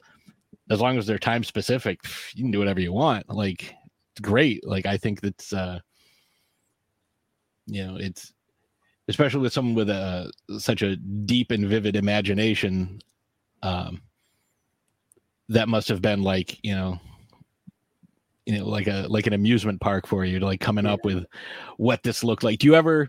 [0.70, 2.00] as long as they're time specific,
[2.34, 3.28] you can do whatever you want.
[3.28, 3.74] Like,
[4.20, 4.66] great.
[4.66, 5.80] Like, I think that's uh,
[7.66, 8.32] you know, it's
[9.08, 13.00] especially with someone with a such a deep and vivid imagination.
[13.62, 14.02] Um,
[15.52, 16.98] that must have been like you know
[18.46, 20.94] you know like a like an amusement park for you to like coming yeah.
[20.94, 21.24] up with
[21.76, 22.58] what this looked like.
[22.58, 23.08] Do you ever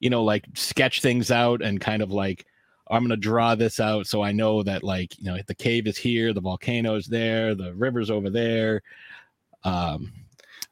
[0.00, 2.44] you know like sketch things out and kind of like
[2.90, 5.96] i'm gonna draw this out so i know that like you know the cave is
[5.96, 8.82] here the volcano is there the river's over there.
[9.64, 10.12] Um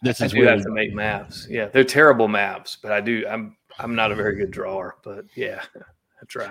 [0.02, 1.46] this I is do have to make maps.
[1.48, 5.24] Yeah they're terrible maps but i do i'm i'm not a very good drawer but
[5.36, 5.62] yeah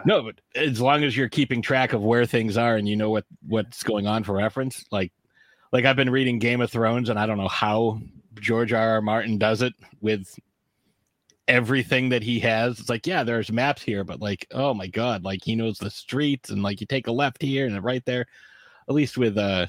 [0.06, 3.10] No, but as long as you're keeping track of where things are and you know
[3.10, 5.12] what what's going on for reference, like
[5.72, 8.00] like I've been reading Game of Thrones and I don't know how
[8.40, 8.90] George R.
[8.90, 9.02] R.
[9.02, 10.38] Martin does it with
[11.48, 12.80] everything that he has.
[12.80, 15.90] It's like, yeah, there's maps here, but like, oh my god, like he knows the
[15.90, 18.26] streets and like you take a left here and a right there.
[18.88, 19.68] At least with uh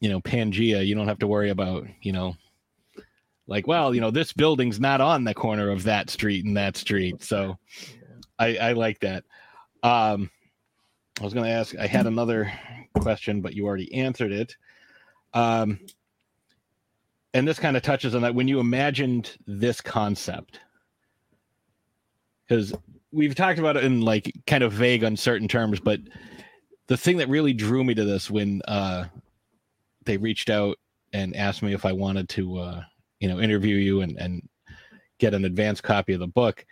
[0.00, 2.36] you know, Pangea, you don't have to worry about, you know,
[3.46, 6.76] like, well, you know, this building's not on the corner of that street and that
[6.76, 7.22] street.
[7.22, 7.58] So
[8.38, 9.24] I, I like that.
[9.82, 10.30] Um,
[11.20, 12.52] I was going to ask, I had another
[13.00, 14.56] question, but you already answered it.
[15.32, 15.80] Um,
[17.34, 20.60] and this kind of touches on that when you imagined this concept,
[22.46, 22.74] because
[23.12, 26.00] we've talked about it in like kind of vague, uncertain terms, but
[26.86, 29.04] the thing that really drew me to this when uh,
[30.04, 30.78] they reached out
[31.12, 32.82] and asked me if I wanted to, uh,
[33.20, 34.48] you know, interview you and, and
[35.18, 36.64] get an advanced copy of the book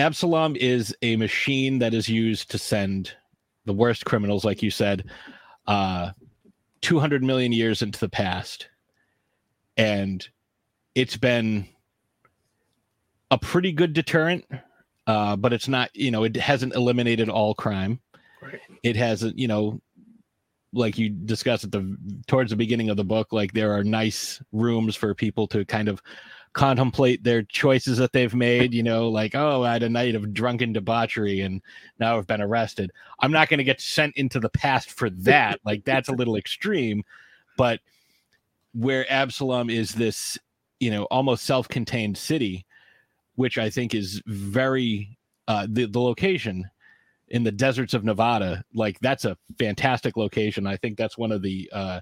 [0.00, 3.12] Absolom is a machine that is used to send
[3.66, 5.04] the worst criminals, like you said,
[5.66, 6.10] uh,
[6.80, 8.68] 200 million years into the past.
[9.76, 10.26] And
[10.94, 11.68] it's been
[13.30, 14.46] a pretty good deterrent,
[15.06, 18.00] uh, but it's not, you know, it hasn't eliminated all crime.
[18.42, 18.60] Right.
[18.82, 19.82] It hasn't, you know,
[20.72, 24.40] like you discussed at the towards the beginning of the book, like there are nice
[24.52, 26.00] rooms for people to kind of
[26.52, 30.34] contemplate their choices that they've made, you know, like, oh, I had a night of
[30.34, 31.62] drunken debauchery and
[31.98, 32.90] now I've been arrested.
[33.20, 35.60] I'm not going to get sent into the past for that.
[35.64, 37.04] like, that's a little extreme.
[37.56, 37.80] But
[38.72, 40.38] where Absolom is this,
[40.80, 42.66] you know, almost self contained city,
[43.36, 46.68] which I think is very, uh, the, the location
[47.28, 50.66] in the deserts of Nevada, like, that's a fantastic location.
[50.66, 52.00] I think that's one of the, uh,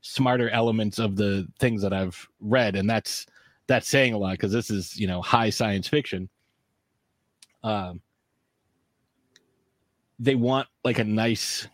[0.00, 2.74] smarter elements of the things that I've read.
[2.76, 3.26] And that's,
[3.66, 6.28] that's saying a lot because this is you know high science fiction.
[7.62, 8.00] Um
[10.18, 11.66] they want like a nice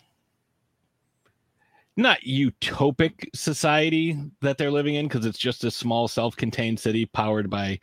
[1.97, 7.51] not utopic society that they're living in because it's just a small self-contained city powered
[7.51, 7.79] by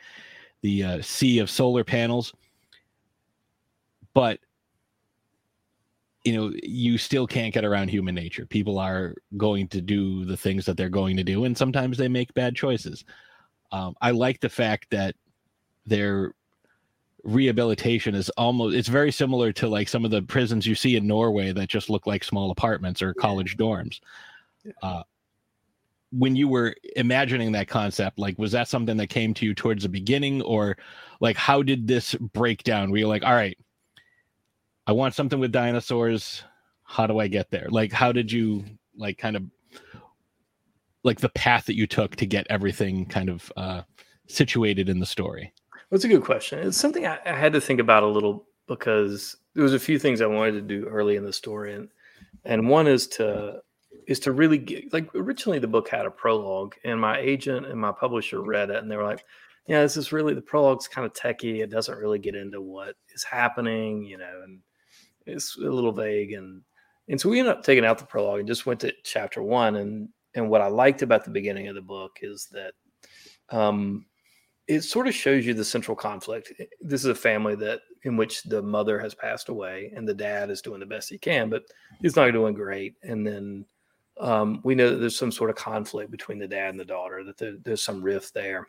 [0.61, 2.33] the uh, sea of solar panels.
[4.13, 4.39] But
[6.23, 8.45] you know you still can't get around human nature.
[8.45, 12.07] People are going to do the things that they're going to do and sometimes they
[12.07, 13.05] make bad choices
[13.71, 15.15] um, I like the fact that
[15.85, 16.33] their
[17.23, 21.05] rehabilitation is almost it's very similar to like some of the prisons you see in
[21.05, 23.99] Norway that just look like small apartments or college dorms.
[24.81, 25.03] Uh,
[26.11, 29.83] when you were imagining that concept, like was that something that came to you towards
[29.83, 30.77] the beginning, or
[31.19, 32.91] like how did this break down?
[32.91, 33.57] Were you like, all right,
[34.85, 36.43] I want something with dinosaurs.
[36.83, 37.67] How do I get there?
[37.69, 38.63] Like, how did you
[38.95, 39.43] like kind of
[41.07, 43.81] like the path that you took to get everything kind of uh,
[44.27, 45.53] situated in the story?
[45.89, 46.59] That's a good question.
[46.59, 49.97] It's something I, I, had to think about a little because there was a few
[49.97, 51.87] things I wanted to do early in the story, and
[52.43, 53.61] and one is to
[54.05, 57.79] is to really get like originally the book had a prologue, and my agent and
[57.79, 59.23] my publisher read it, and they were like,
[59.67, 61.63] "Yeah, this is really the prologue's kind of techie.
[61.63, 64.59] It doesn't really get into what is happening, you know, and
[65.25, 66.63] it's a little vague." And
[67.07, 69.77] and so we ended up taking out the prologue and just went to chapter one,
[69.77, 72.73] and and what I liked about the beginning of the book is that
[73.49, 74.05] um,
[74.67, 76.51] it sort of shows you the central conflict.
[76.81, 80.49] This is a family that in which the mother has passed away and the dad
[80.49, 81.63] is doing the best he can, but
[82.01, 82.95] he's not doing great.
[83.03, 83.65] And then
[84.19, 87.23] um, we know that there's some sort of conflict between the dad and the daughter,
[87.23, 88.67] that there, there's some rift there.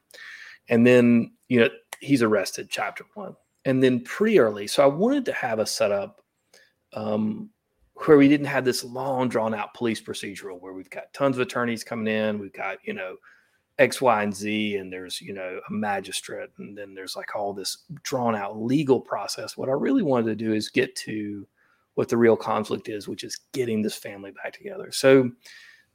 [0.69, 1.69] And then, you know,
[2.01, 3.35] he's arrested, chapter one.
[3.65, 6.23] And then pretty early, so I wanted to have a setup
[6.93, 7.51] um,
[8.05, 11.41] where we didn't have this long drawn out police procedural where we've got tons of
[11.41, 13.17] attorneys coming in we've got you know
[13.79, 17.53] x y and z and there's you know a magistrate and then there's like all
[17.53, 19.57] this drawn out legal process.
[19.57, 21.47] What i really wanted to do is get to
[21.95, 24.91] what the real conflict is which is getting this family back together.
[24.93, 25.31] So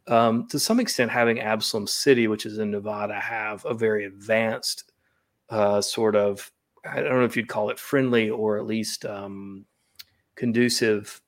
[0.07, 4.91] um, to some extent having absolom city which is in nevada have a very advanced
[5.49, 6.51] uh, sort of
[6.85, 9.65] i don't know if you'd call it friendly or at least um,
[10.35, 11.21] conducive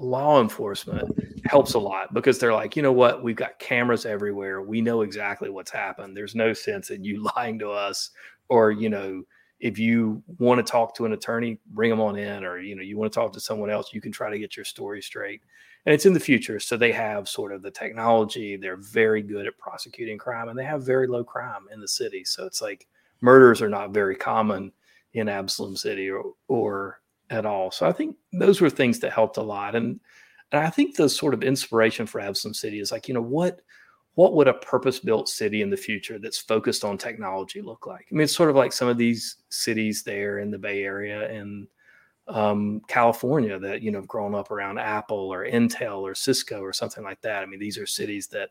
[0.00, 1.08] law enforcement
[1.44, 4.62] helps a lot because they're like, you know what, we've got cameras everywhere.
[4.62, 6.16] We know exactly what's happened.
[6.16, 8.10] There's no sense in you lying to us
[8.48, 9.22] or, you know,
[9.60, 12.82] if you want to talk to an attorney, bring them on in, or you know,
[12.82, 15.42] you want to talk to someone else, you can try to get your story straight.
[15.84, 18.56] And it's in the future, so they have sort of the technology.
[18.56, 22.24] They're very good at prosecuting crime, and they have very low crime in the city.
[22.24, 22.86] So it's like
[23.20, 24.72] murders are not very common
[25.12, 26.99] in Absolom City or, or
[27.30, 27.70] at all.
[27.70, 29.74] So I think those were things that helped a lot.
[29.74, 30.00] And
[30.52, 33.60] and I think the sort of inspiration for Absolom City is like, you know, what
[34.14, 38.06] what would a purpose-built city in the future that's focused on technology look like?
[38.10, 41.30] I mean, it's sort of like some of these cities there in the Bay Area
[41.30, 41.68] and
[42.26, 46.72] um, California that you know have grown up around Apple or Intel or Cisco or
[46.72, 47.42] something like that.
[47.42, 48.50] I mean, these are cities that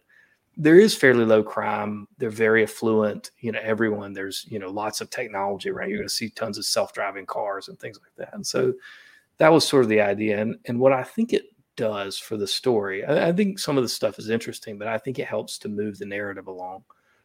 [0.59, 2.07] there is fairly low crime.
[2.17, 3.31] They're very affluent.
[3.39, 5.89] You know, everyone there's you know lots of technology around.
[5.89, 8.35] You're going to see tons of self-driving cars and things like that.
[8.35, 8.73] And so
[9.37, 10.39] that was sort of the idea.
[10.39, 11.45] And and what I think it
[11.75, 14.97] does for the story, I, I think some of the stuff is interesting, but I
[14.97, 16.83] think it helps to move the narrative along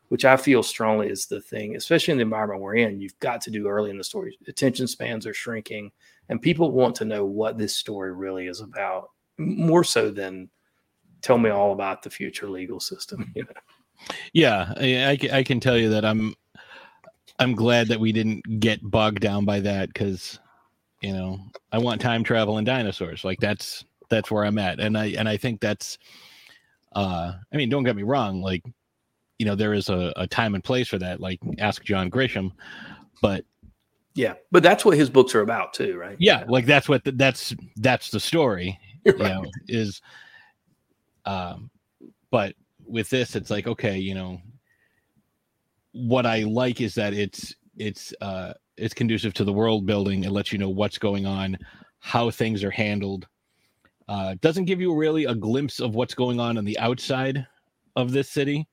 [0.08, 3.00] which I feel strongly is the thing, especially in the environment we're in.
[3.00, 4.38] You've got to do early in the story.
[4.46, 5.90] Attention spans are shrinking
[6.28, 10.48] and people want to know what this story really is about more so than
[11.24, 15.78] tell me all about the future legal system you know yeah I, I can tell
[15.78, 16.34] you that i'm
[17.38, 20.38] i'm glad that we didn't get bogged down by that because
[21.00, 21.38] you know
[21.72, 25.28] i want time travel and dinosaurs like that's that's where i'm at and i and
[25.28, 25.98] i think that's
[26.94, 28.62] uh i mean don't get me wrong like
[29.38, 32.52] you know there is a, a time and place for that like ask john grisham
[33.22, 33.44] but
[34.14, 36.16] yeah, but that's what his books are about too, right?
[36.20, 38.78] Yeah, like that's what the, that's that's the story.
[39.06, 39.18] Right.
[39.18, 40.00] You know, is
[41.26, 41.70] um
[42.30, 42.54] but
[42.86, 44.40] with this it's like okay, you know,
[45.92, 50.24] what I like is that it's it's uh it's conducive to the world building.
[50.24, 51.56] It lets you know what's going on,
[52.00, 53.26] how things are handled.
[54.08, 57.46] Uh doesn't give you really a glimpse of what's going on on the outside
[57.96, 58.66] of this city,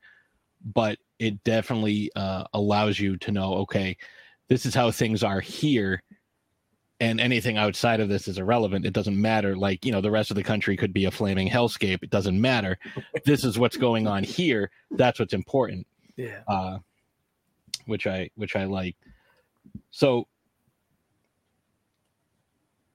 [0.74, 3.96] but it definitely uh allows you to know okay,
[4.48, 6.02] this is how things are here
[7.02, 8.86] and anything outside of this is irrelevant.
[8.86, 9.56] It doesn't matter.
[9.56, 12.04] Like you know the rest of the country could be a flaming hellscape.
[12.04, 12.78] It doesn't matter.
[13.24, 14.70] This is what's going on here.
[14.92, 15.86] That's what's important.
[16.16, 16.42] Yeah.
[16.46, 16.78] Uh
[17.86, 18.96] which i which i like.
[19.90, 20.28] So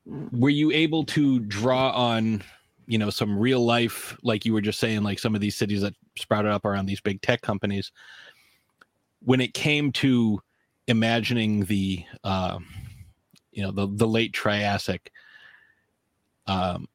[0.05, 2.41] were you able to draw on
[2.85, 5.81] you know some real life like you were just saying like some of these cities
[5.81, 7.91] that sprouted up around these big tech companies?
[9.21, 10.41] When it came to
[10.87, 12.59] imagining the uh,
[13.57, 15.11] you know the the late Triassic.
[16.45, 16.87] Um,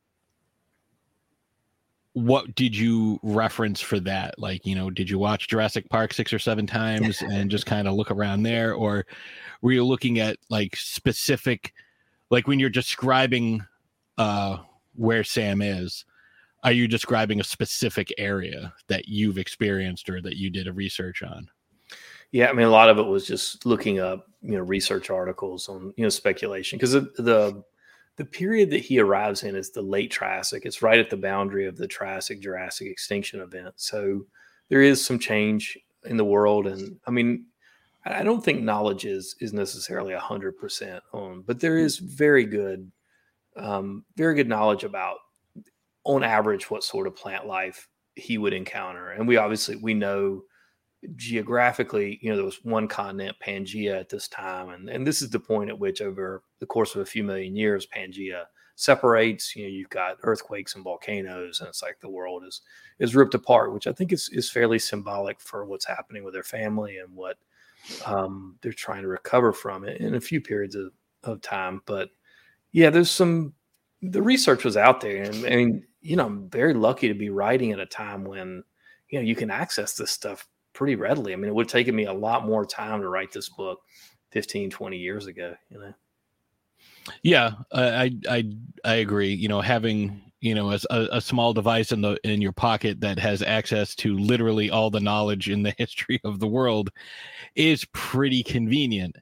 [2.12, 4.38] what did you reference for that?
[4.38, 7.88] Like, you know, did you watch Jurassic Park six or seven times and just kind
[7.88, 9.07] of look around there, or
[9.61, 11.75] were you looking at like specific,
[12.31, 13.66] like when you're describing
[14.16, 14.59] uh,
[14.94, 16.05] where Sam is?
[16.62, 21.25] Are you describing a specific area that you've experienced or that you did a research
[21.25, 21.51] on?
[22.32, 25.68] Yeah, I mean, a lot of it was just looking up, you know, research articles
[25.68, 27.62] on, you know, speculation because the, the
[28.16, 30.64] the period that he arrives in is the late Triassic.
[30.66, 33.74] It's right at the boundary of the Triassic Jurassic extinction event.
[33.76, 34.26] So
[34.68, 37.46] there is some change in the world, and I mean,
[38.04, 42.44] I don't think knowledge is is necessarily a hundred percent on, but there is very
[42.46, 42.90] good,
[43.56, 45.18] um, very good knowledge about,
[46.04, 50.42] on average, what sort of plant life he would encounter, and we obviously we know
[51.16, 55.30] geographically, you know, there was one continent, Pangea, at this time, and and this is
[55.30, 58.44] the point at which, over the course of a few million years, Pangea
[58.76, 59.54] separates.
[59.56, 62.62] You know, you've got earthquakes and volcanoes, and it's like the world is
[62.98, 66.42] is ripped apart, which I think is is fairly symbolic for what's happening with their
[66.42, 67.36] family and what
[68.06, 70.92] um, they're trying to recover from it in a few periods of,
[71.24, 71.82] of time.
[71.86, 72.10] But
[72.70, 73.54] yeah, there's some
[74.02, 77.30] the research was out there, and I mean, you know, I'm very lucky to be
[77.30, 78.64] writing at a time when
[79.08, 81.32] you know you can access this stuff pretty readily.
[81.32, 83.80] I mean, it would have taken me a lot more time to write this book
[84.30, 85.92] 15, 20 years ago, you know?
[87.22, 88.44] Yeah, I, I,
[88.85, 89.32] I agree.
[89.32, 93.18] You know, having, you know, a, a small device in the, in your pocket that
[93.18, 96.90] has access to literally all the knowledge in the history of the world
[97.54, 99.16] is pretty convenient.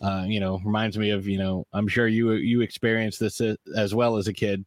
[0.00, 3.40] Uh, you know, reminds me of, you know, I'm sure you, you experienced this
[3.76, 4.64] as well as a kid.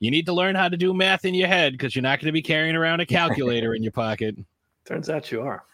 [0.00, 2.26] You need to learn how to do math in your head because you're not going
[2.26, 4.36] to be carrying around a calculator in your pocket.
[4.92, 5.64] Turns out you are.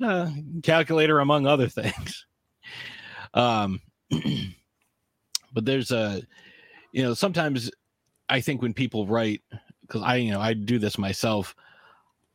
[0.00, 0.30] Uh,
[0.62, 2.26] calculator, among other things.
[3.34, 3.80] Um,
[5.54, 6.20] but there's a,
[6.92, 7.70] you know, sometimes
[8.28, 9.40] I think when people write,
[9.80, 11.56] because I, you know, I do this myself,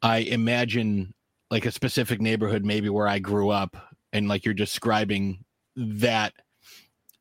[0.01, 1.13] I imagine
[1.51, 3.77] like a specific neighborhood, maybe where I grew up,
[4.11, 6.33] and like you're describing that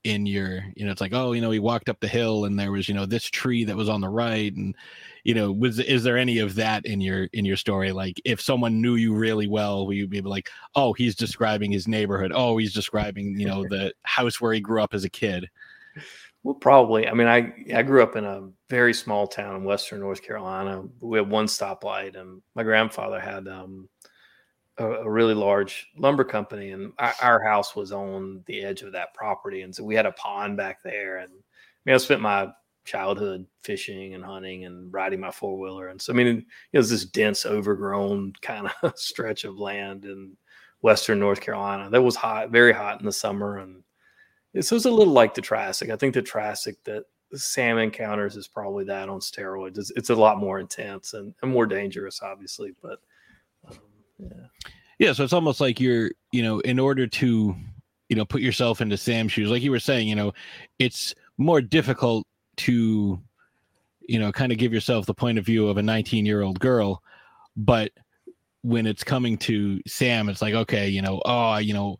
[0.07, 2.57] in your you know it's like oh you know he walked up the hill and
[2.57, 4.55] there was you know this tree that was on the right.
[4.55, 4.75] And
[5.25, 7.91] you know was is there any of that in your in your story?
[7.91, 11.89] Like if someone knew you really well will you be like oh he's describing his
[11.89, 12.33] neighborhood.
[12.35, 15.49] Oh he's describing you know the house where he grew up as a kid.
[16.45, 17.09] Well probably.
[17.09, 20.85] I mean i i grew up in a very small town in western north carolina.
[21.01, 23.89] We had one stoplight and my grandfather had um
[24.79, 28.93] a, a really large lumber company, and our, our, house was on the edge of
[28.93, 31.19] that property, and so we had a pond back there.
[31.19, 32.53] And I mean, I spent my
[32.87, 35.89] childhood fishing and hunting and riding my four wheeler.
[35.89, 40.37] And so, I mean, it was this dense, overgrown kind of stretch of land in
[40.81, 43.59] Western North Carolina that was hot, very hot in the summer.
[43.59, 43.83] And
[44.65, 45.91] so was a little like the Triassic.
[45.91, 47.05] I think the Triassic that
[47.35, 49.79] Sam encounters is probably that on steroids.
[49.79, 52.73] It's, it's a lot more intense and, and more dangerous, obviously.
[52.81, 53.01] But
[54.19, 54.29] yeah.
[54.99, 55.13] Yeah.
[55.13, 57.55] So it's almost like you're, you know, in order to,
[58.09, 60.33] you know, put yourself into Sam's shoes, like you were saying, you know,
[60.79, 63.21] it's more difficult to
[64.09, 66.59] you know kind of give yourself the point of view of a 19 year old
[66.61, 67.03] girl
[67.57, 67.91] but
[68.63, 71.97] when it's coming to sam it's like okay you know oh you know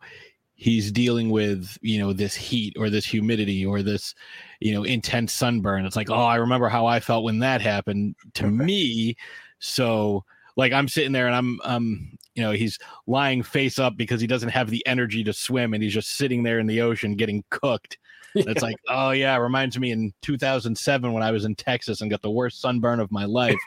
[0.55, 4.15] he's dealing with you know this heat or this humidity or this
[4.59, 8.15] you know intense sunburn it's like oh i remember how i felt when that happened
[8.33, 9.15] to me
[9.59, 10.23] so
[10.57, 12.77] like i'm sitting there and i'm um you know he's
[13.07, 16.43] lying face up because he doesn't have the energy to swim and he's just sitting
[16.43, 17.97] there in the ocean getting cooked
[18.35, 22.11] it's like, oh yeah, it reminds me in 2007 when I was in Texas and
[22.11, 23.57] got the worst sunburn of my life.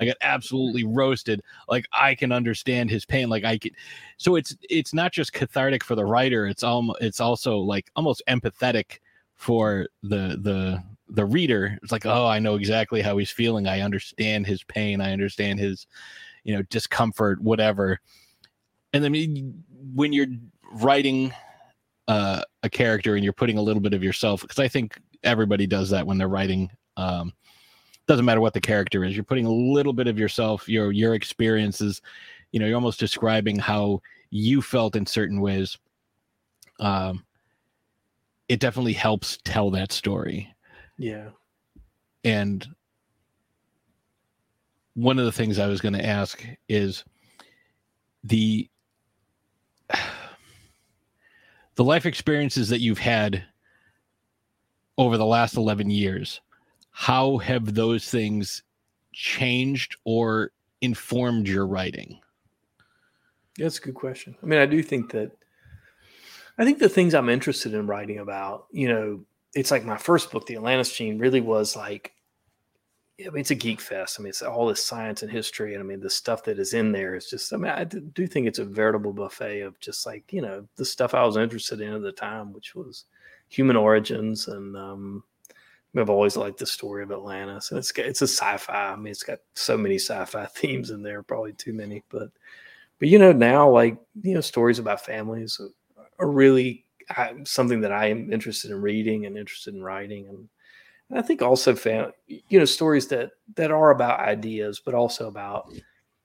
[0.00, 1.42] I got absolutely roasted.
[1.68, 3.28] Like I can understand his pain.
[3.28, 3.72] Like I could.
[4.16, 6.46] So it's it's not just cathartic for the writer.
[6.46, 8.98] It's almost it's also like almost empathetic
[9.34, 11.78] for the the the reader.
[11.82, 13.66] It's like, oh, I know exactly how he's feeling.
[13.66, 15.00] I understand his pain.
[15.00, 15.86] I understand his,
[16.44, 18.00] you know, discomfort, whatever.
[18.92, 19.64] And I mean,
[19.94, 20.28] when you're
[20.74, 21.32] writing
[22.08, 25.66] uh, a character and you're putting a little bit of yourself because I think everybody
[25.66, 26.70] does that when they're writing.
[26.96, 27.32] Um,
[28.06, 29.16] doesn't matter what the character is.
[29.16, 32.02] You're putting a little bit of yourself, your your experiences.
[32.52, 35.78] You know, you're almost describing how you felt in certain ways.
[36.80, 37.24] Um,
[38.48, 40.54] it definitely helps tell that story.
[40.98, 41.30] Yeah.
[42.24, 42.66] And
[44.94, 47.04] one of the things I was going to ask is
[48.22, 48.68] the
[51.74, 53.44] the life experiences that you've had
[54.96, 56.40] over the last 11 years
[56.96, 58.62] how have those things
[59.12, 62.20] changed or informed your writing?
[63.58, 64.36] That's a good question.
[64.40, 65.32] I mean i do think that
[66.56, 69.24] i think the things i'm interested in writing about you know
[69.54, 72.12] it's like my first book the atlantis gene really was like
[73.20, 74.16] I mean, it's a geek fest.
[74.18, 76.74] I mean, it's all this science and history, and I mean, the stuff that is
[76.74, 77.52] in there is just.
[77.52, 80.84] I mean, I do think it's a veritable buffet of just like you know the
[80.84, 83.04] stuff I was interested in at the time, which was
[83.48, 85.22] human origins, and um,
[85.96, 88.92] I've always liked the story of Atlantis, and it's it's a sci-fi.
[88.92, 92.30] I mean, it's got so many sci-fi themes in there, probably too many, but
[92.98, 95.60] but you know now like you know stories about families
[96.18, 96.84] are really
[97.44, 100.48] something that I am interested in reading and interested in writing, and
[101.14, 105.72] I think also found you know stories that that are about ideas, but also about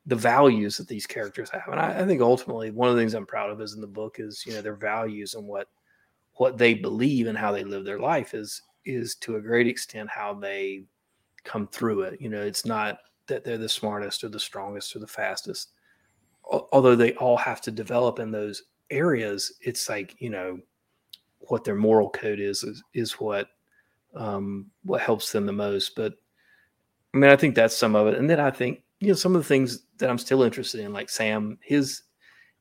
[0.05, 1.67] the values that these characters have.
[1.67, 3.87] And I, I, think ultimately one of the things I'm proud of is in the
[3.87, 5.67] book is you know their values and what
[6.33, 10.09] what they believe and how they live their life is is to a great extent
[10.09, 10.83] how they
[11.43, 12.21] come through it.
[12.21, 15.71] You know, it's not that they're the smartest or the strongest or the fastest.
[16.43, 20.59] Although they all have to develop in those areas, it's like, you know,
[21.41, 23.49] what their moral code is is, is what
[24.15, 25.95] um, what helps them the most.
[25.95, 26.13] But
[27.13, 28.17] I mean, I think that's some of it.
[28.17, 30.93] And then I think, you know, some of the things that I'm still interested in,
[30.93, 32.03] like Sam, his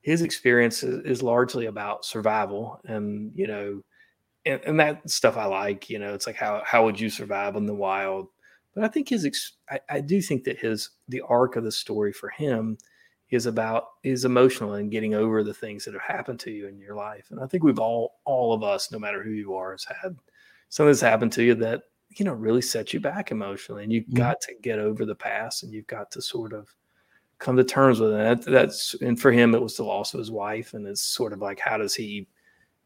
[0.01, 3.83] his experience is, is largely about survival and, you know,
[4.45, 7.55] and, and, that stuff I like, you know, it's like how how would you survive
[7.55, 8.27] in the wild?
[8.73, 11.71] But I think his ex- I, I do think that his the arc of the
[11.71, 12.77] story for him
[13.29, 16.79] is about is emotional and getting over the things that have happened to you in
[16.79, 17.27] your life.
[17.29, 20.17] And I think we've all all of us, no matter who you are, has had
[20.69, 24.17] something's happened to you that you know really set you back emotionally and you've mm-hmm.
[24.17, 26.73] got to get over the past and you've got to sort of
[27.37, 30.19] come to terms with it that, that's and for him it was the loss of
[30.19, 32.27] his wife and it's sort of like how does he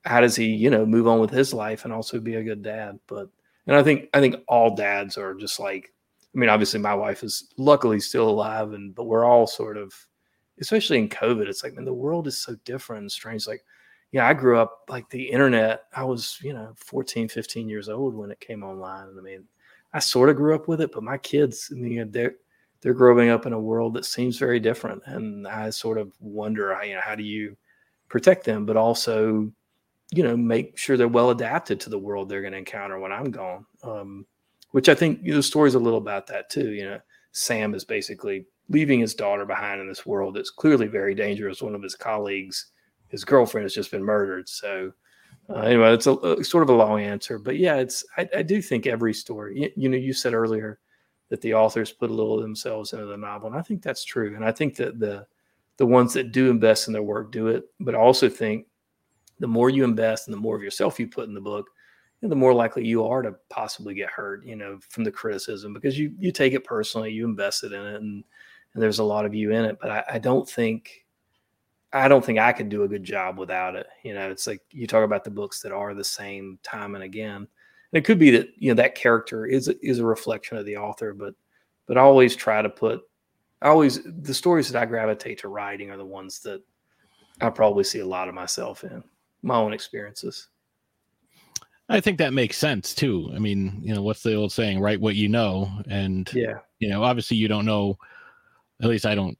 [0.05, 2.61] how does he you know move on with his life and also be a good
[2.61, 3.29] dad but
[3.67, 5.91] and i think i think all dads are just like
[6.35, 9.93] i mean obviously my wife is luckily still alive and but we're all sort of
[10.59, 13.63] especially in covid it's like man the world is so different and strange like
[14.13, 15.85] yeah, I grew up like the internet.
[15.95, 19.07] I was, you know, 14, 15 years old when it came online.
[19.07, 19.43] And I mean,
[19.91, 22.35] I sort of grew up with it, but my kids, I mean, they're,
[22.81, 25.01] they're growing up in a world that seems very different.
[25.07, 27.57] And I sort of wonder, you know, how do you
[28.07, 29.51] protect them, but also,
[30.11, 33.11] you know, make sure they're well adapted to the world they're going to encounter when
[33.11, 33.65] I'm gone.
[33.81, 34.27] Um,
[34.73, 36.71] which I think you know, the story's a little about that too.
[36.71, 36.99] You know,
[37.31, 41.63] Sam is basically leaving his daughter behind in this world that's clearly very dangerous.
[41.63, 42.67] One of his colleagues
[43.13, 44.49] his girlfriend has just been murdered.
[44.49, 44.91] So
[45.47, 48.41] uh, anyway, it's a, a, sort of a long answer, but yeah, it's I, I
[48.41, 49.61] do think every story.
[49.61, 50.79] You, you, know, you said earlier
[51.29, 54.03] that the authors put a little of themselves into the novel, and I think that's
[54.03, 54.35] true.
[54.35, 55.27] And I think that the
[55.77, 58.65] the ones that do invest in their work do it, but I also think
[59.39, 61.67] the more you invest and the more of yourself you put in the book,
[62.21, 65.11] you know, the more likely you are to possibly get hurt, you know, from the
[65.11, 68.23] criticism because you you take it personally, you invested in it, and
[68.73, 69.77] and there's a lot of you in it.
[69.79, 71.02] But I, I don't think
[71.93, 73.87] I don't think I could do a good job without it.
[74.03, 77.03] You know, it's like you talk about the books that are the same time and
[77.03, 77.35] again.
[77.35, 77.47] And
[77.93, 81.13] it could be that you know that character is is a reflection of the author,
[81.13, 81.35] but
[81.85, 83.03] but I always try to put
[83.61, 86.61] I always the stories that I gravitate to writing are the ones that
[87.41, 89.03] I probably see a lot of myself in
[89.41, 90.49] my own experiences.
[91.89, 93.31] I think that makes sense too.
[93.35, 94.79] I mean, you know, what's the old saying?
[94.79, 97.97] Write what you know, and yeah, you know, obviously you don't know.
[98.81, 99.37] At least I don't.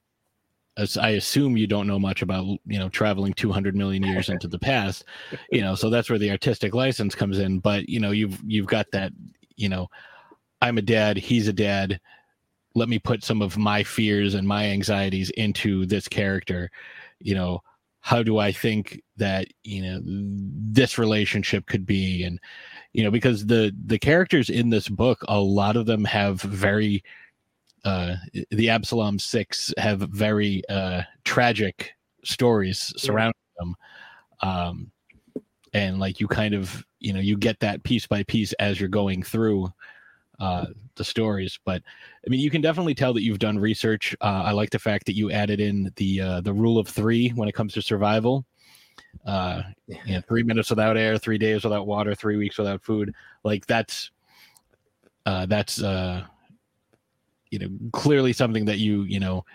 [0.75, 4.47] As I assume you don't know much about you know traveling 200 million years into
[4.47, 5.05] the past,
[5.51, 7.59] you know, so that's where the artistic license comes in.
[7.59, 9.11] But you know, you've you've got that.
[9.55, 9.87] You know,
[10.61, 11.17] I'm a dad.
[11.17, 11.99] He's a dad.
[12.73, 16.71] Let me put some of my fears and my anxieties into this character.
[17.19, 17.61] You know,
[18.03, 22.37] how do I think that you know this relationship could be and
[22.91, 27.01] you know because the the characters in this book a lot of them have very
[27.85, 33.65] uh the Absolom 6 have very uh tragic stories surrounding yeah.
[33.65, 33.75] them
[34.41, 34.91] um
[35.73, 38.89] and like you kind of you know you get that piece by piece as you're
[38.89, 39.71] going through
[40.39, 40.65] uh,
[40.95, 41.59] the stories.
[41.63, 41.81] But
[42.25, 44.15] I mean, you can definitely tell that you've done research.
[44.21, 47.29] Uh, I like the fact that you added in the uh, the rule of three
[47.29, 48.45] when it comes to survival.
[49.25, 53.13] Uh, you know, three minutes without air, three days without water, three weeks without food.
[53.43, 54.11] Like that's
[55.25, 56.25] uh, that's uh,
[57.53, 59.45] you know clearly something that you you know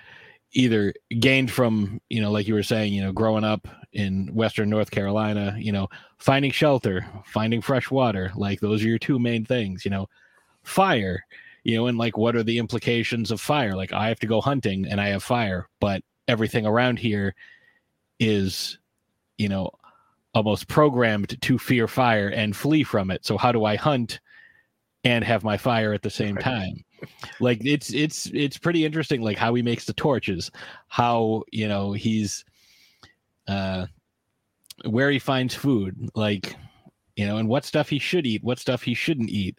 [0.52, 4.70] either gained from you know like you were saying you know growing up in western
[4.70, 5.88] north carolina you know
[6.18, 10.08] finding shelter finding fresh water like those are your two main things you know.
[10.64, 11.24] Fire
[11.64, 13.74] you know and like what are the implications of fire?
[13.74, 17.34] Like i have to go hunting and i have fire but everything around here
[18.20, 18.78] is
[19.38, 19.70] you know
[20.34, 23.24] almost programmed to fear fire and flee from it.
[23.24, 24.20] So how do i hunt
[25.04, 26.84] and have my fire at the same time
[27.40, 30.50] like it's it's it's pretty interesting like how he makes the torches
[30.88, 32.44] how you know he's
[33.46, 33.86] uh
[34.84, 36.56] where he finds food like
[37.16, 39.58] you know and what stuff he should eat what stuff he shouldn't eat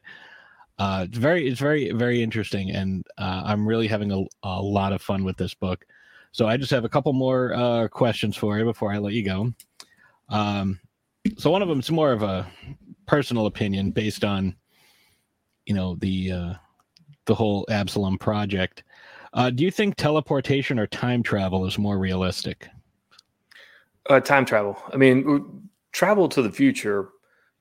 [0.79, 4.93] uh, it's very it's very very interesting, and uh, I'm really having a, a lot
[4.93, 5.85] of fun with this book.
[6.31, 9.25] So I just have a couple more uh, questions for you before I let you
[9.25, 9.53] go.
[10.29, 10.79] Um,
[11.37, 12.49] so one of them is more of a
[13.07, 14.55] personal opinion based on,
[15.69, 16.53] you know, the uh,
[17.25, 18.83] the whole Absolom project.
[19.33, 22.67] Uh, do you think teleportation or time travel is more realistic?
[24.09, 24.75] Uh, time travel.
[24.91, 27.09] I mean, travel to the future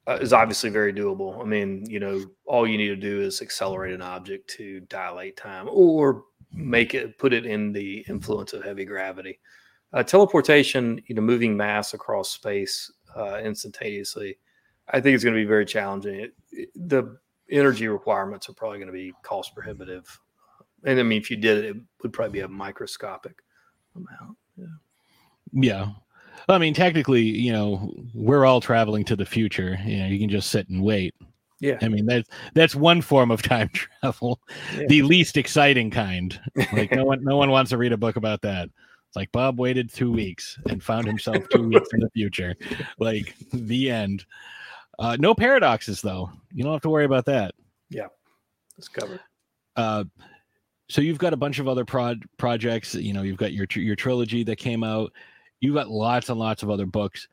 [0.07, 1.39] uh, is obviously very doable.
[1.39, 5.37] I mean, you know, all you need to do is accelerate an object to dilate
[5.37, 9.39] time or make it put it in the influence of heavy gravity.
[9.93, 14.39] Uh, teleportation, you know, moving mass across space uh, instantaneously,
[14.89, 16.21] I think it's going to be very challenging.
[16.21, 17.19] It, it, the
[17.51, 20.21] energy requirements are probably going to be cost prohibitive.
[20.85, 23.37] And I mean, if you did it, it would probably be a microscopic
[23.97, 24.37] amount.
[24.57, 24.67] Yeah.
[25.53, 25.89] Yeah.
[26.49, 29.79] I mean, technically, you know, we're all traveling to the future.
[29.85, 31.15] You know, you can just sit and wait.
[31.61, 31.79] Yeah.
[31.83, 34.41] I mean, that's that's one form of time travel,
[34.75, 34.87] yeah.
[34.89, 36.39] the least exciting kind.
[36.73, 38.71] Like no one no one wants to read a book about that.
[39.09, 42.55] It's like Bob waited two weeks and found himself two weeks in the future.
[42.99, 44.25] Like the end.
[44.99, 46.31] Uh, no paradoxes though.
[46.53, 47.55] You don't have to worry about that.
[47.91, 48.09] Yeah.
[48.77, 49.21] It's covered.
[49.77, 50.05] Uh
[50.91, 53.97] so you've got a bunch of other prod projects, you know, you've got your your
[53.97, 55.13] trilogy that came out
[55.61, 57.29] You've got lots and lots of other books.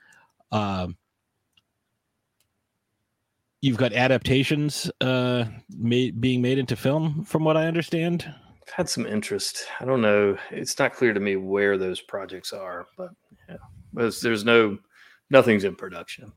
[0.51, 0.97] Um,
[3.61, 8.25] you've got adaptations uh, made, being made into film, from what I understand.
[8.67, 9.65] I've had some interest.
[9.79, 10.37] I don't know.
[10.49, 13.11] It's not clear to me where those projects are, but
[13.47, 13.57] yeah,
[13.93, 14.77] there's, there's no
[15.29, 16.31] nothing's in production,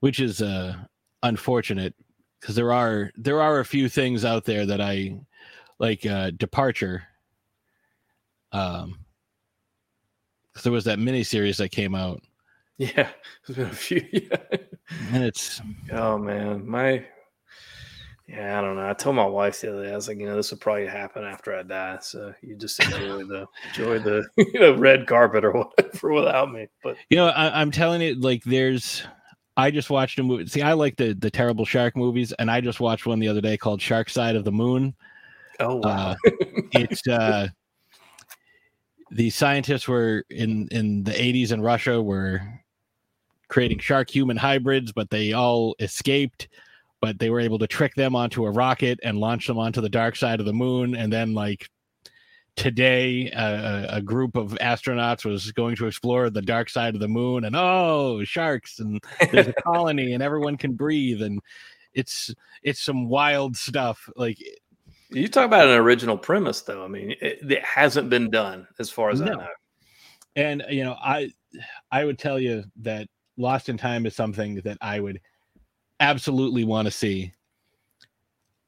[0.00, 0.74] which is uh,
[1.22, 1.94] unfortunate
[2.40, 5.18] because there are there are a few things out there that I
[5.78, 6.06] like.
[6.06, 7.04] Uh, Departure.
[8.52, 9.00] Um,
[10.62, 12.22] there was that mini series that came out.
[12.78, 13.10] Yeah,
[13.46, 14.06] there's been a few.
[14.12, 14.58] Yeah.
[15.12, 15.60] And it's
[15.92, 17.04] oh man, my
[18.28, 18.88] yeah, I don't know.
[18.88, 20.86] I told my wife the other day, I was like, you know, this will probably
[20.86, 21.98] happen after I die.
[22.02, 26.68] So you just enjoy the enjoy the you know red carpet or whatever without me.
[26.82, 29.02] But you know, I, I'm telling you, like, there's.
[29.58, 30.46] I just watched a movie.
[30.46, 33.40] See, I like the the terrible shark movies, and I just watched one the other
[33.40, 34.94] day called Shark Side of the Moon.
[35.58, 36.12] Oh wow!
[36.12, 36.16] Uh,
[36.72, 37.48] it's uh,
[39.10, 42.40] the scientists were in in the 80s in Russia were
[43.48, 46.48] creating shark human hybrids, but they all escaped.
[47.00, 49.88] But they were able to trick them onto a rocket and launch them onto the
[49.88, 51.68] dark side of the moon, and then like
[52.58, 57.08] today uh, a group of astronauts was going to explore the dark side of the
[57.08, 59.00] moon and oh sharks and
[59.30, 61.40] there's a colony and everyone can breathe and
[61.94, 62.34] it's
[62.64, 64.38] it's some wild stuff like
[65.10, 66.84] you talk about an original premise though.
[66.84, 69.32] I mean it, it hasn't been done as far as no.
[69.32, 69.46] i know.
[70.34, 71.30] And you know i
[71.92, 73.06] i would tell you that
[73.36, 75.20] lost in time is something that i would
[76.00, 77.32] absolutely want to see.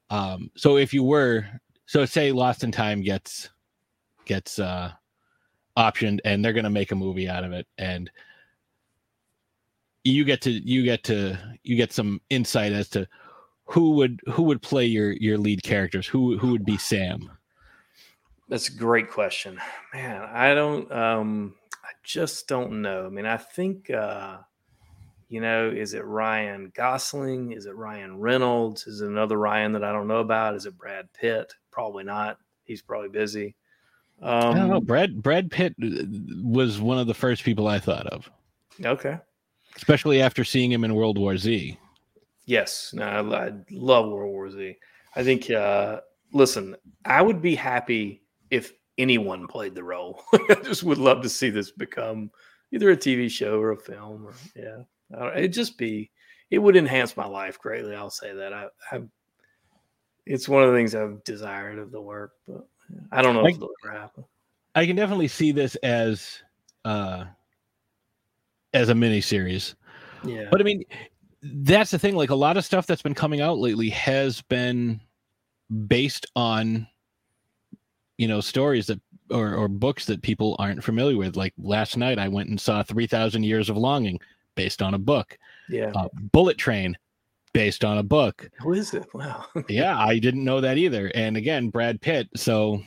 [0.09, 1.45] Um so if you were
[1.85, 3.49] so say lost in time gets
[4.25, 4.91] gets uh
[5.77, 7.67] optioned and they're going to make a movie out of it.
[7.77, 8.11] And
[10.03, 13.07] you get to you get to you get some insight as to
[13.65, 16.07] who would who would play your your lead characters.
[16.07, 17.31] Who who would be sam?
[18.49, 19.59] That's a great question.
[19.93, 23.05] Man i don't um i just don't know.
[23.05, 24.37] I mean i think uh
[25.29, 27.51] you know is it ryan gosling?
[27.51, 28.87] Is it ryan reynolds?
[28.87, 30.55] Is it another ryan that i don't know about?
[30.55, 31.53] Is it brad pitt?
[31.69, 32.37] Probably not.
[32.63, 33.55] He's probably busy
[34.21, 34.81] um, I don't know.
[34.81, 38.29] Brad Brad Pitt was one of the first people I thought of.
[38.83, 39.17] Okay.
[39.75, 41.77] Especially after seeing him in World War Z.
[42.45, 44.75] Yes, no, I, I love World War Z.
[45.15, 45.49] I think.
[45.49, 46.01] Uh,
[46.33, 50.21] listen, I would be happy if anyone played the role.
[50.33, 52.29] I just would love to see this become
[52.71, 54.27] either a TV show or a film.
[54.27, 56.11] Or, yeah, it'd just be.
[56.51, 57.95] It would enhance my life greatly.
[57.95, 58.53] I'll say that.
[58.53, 59.01] I, I
[60.25, 62.67] it's one of the things I've desired of the work, but
[63.11, 64.25] I don't know I, if it'll ever happen.
[64.75, 66.41] I can definitely see this as
[66.85, 67.25] uh
[68.73, 69.75] as a mini series.
[70.23, 70.47] Yeah.
[70.49, 70.83] But I mean,
[71.41, 72.15] that's the thing.
[72.15, 75.01] Like a lot of stuff that's been coming out lately has been
[75.87, 76.87] based on
[78.17, 81.35] you know stories that or, or books that people aren't familiar with.
[81.35, 84.19] Like last night, I went and saw Three Thousand Years of Longing,
[84.55, 85.37] based on a book.
[85.69, 85.91] Yeah.
[85.95, 86.97] Uh, Bullet Train,
[87.53, 88.49] based on a book.
[88.59, 89.07] Who is it?
[89.13, 89.45] Wow.
[89.69, 91.11] yeah, I didn't know that either.
[91.15, 92.29] And again, Brad Pitt.
[92.35, 92.81] So,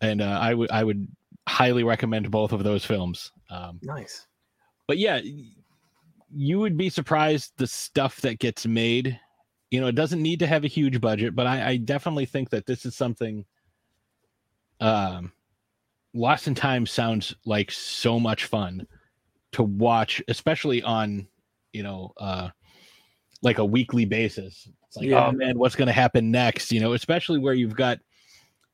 [0.00, 1.08] and uh, I would I would
[1.48, 3.32] highly recommend both of those films.
[3.50, 4.26] Um, nice.
[4.86, 5.20] But yeah,
[6.34, 9.18] you would be surprised the stuff that gets made.
[9.70, 12.50] You know, it doesn't need to have a huge budget, but I, I definitely think
[12.50, 13.44] that this is something.
[14.80, 15.32] Um,
[16.14, 18.86] Lost in Time sounds like so much fun
[19.52, 21.28] to watch, especially on,
[21.72, 22.48] you know, uh,
[23.42, 24.68] like a weekly basis.
[24.86, 25.26] It's like, yeah.
[25.26, 26.72] oh man, what's going to happen next?
[26.72, 27.98] You know, especially where you've got,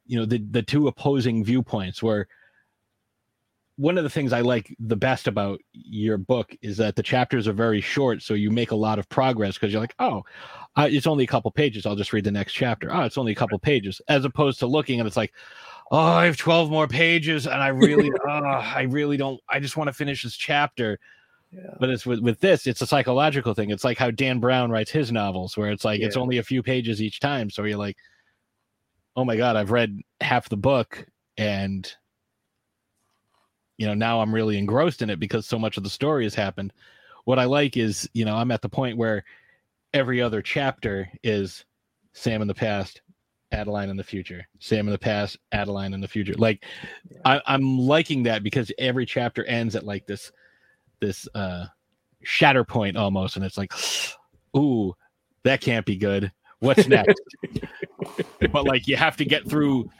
[0.06, 2.02] you know, the the two opposing viewpoints.
[2.02, 2.28] Where
[3.76, 7.48] one of the things I like the best about your book is that the chapters
[7.48, 10.22] are very short, so you make a lot of progress because you're like, oh,
[10.76, 11.84] uh, it's only a couple pages.
[11.84, 12.94] I'll just read the next chapter.
[12.94, 15.32] Oh, it's only a couple pages, as opposed to looking and it's like,
[15.90, 19.40] oh, I have 12 more pages, and I really, oh, I really don't.
[19.48, 20.98] I just want to finish this chapter.
[21.78, 23.70] But it's with, with this, it's a psychological thing.
[23.70, 26.06] It's like how Dan Brown writes his novels, where it's like yeah.
[26.06, 27.50] it's only a few pages each time.
[27.50, 27.96] So you're like,
[29.16, 31.92] oh my God, I've read half the book and
[33.76, 36.34] you know, now I'm really engrossed in it because so much of the story has
[36.34, 36.72] happened.
[37.24, 39.24] What I like is, you know, I'm at the point where
[39.92, 41.64] every other chapter is
[42.12, 43.00] Sam in the past,
[43.50, 46.34] Adeline in the future, Sam in the past, Adeline in the future.
[46.36, 46.64] Like
[47.24, 50.30] I, I'm liking that because every chapter ends at like this
[51.00, 51.66] this uh
[52.22, 53.72] shatter point almost and it's like
[54.56, 54.94] ooh
[55.42, 56.32] that can't be good.
[56.60, 57.20] What's next?
[58.52, 59.90] But like you have to get through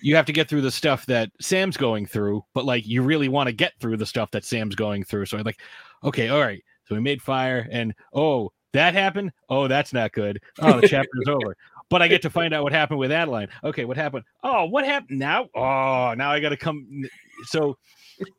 [0.00, 3.28] you have to get through the stuff that sam's going through but like you really
[3.28, 5.60] want to get through the stuff that sam's going through so i'm like
[6.04, 9.32] okay all right so we made fire and oh that happened?
[9.48, 10.40] Oh that's not good.
[10.58, 11.56] Oh the chapter's over.
[11.88, 13.48] But i get to find out what happened with adeline.
[13.62, 14.24] Okay what happened?
[14.42, 15.48] Oh what happened now?
[15.54, 17.04] Oh now i gotta come
[17.44, 17.76] so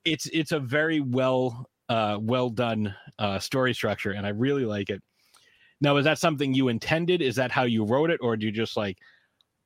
[0.06, 4.90] it's it's a very well uh, well done uh, story structure, and I really like
[4.90, 5.02] it.
[5.82, 7.22] Now, is that something you intended?
[7.22, 8.98] Is that how you wrote it, or do you just like,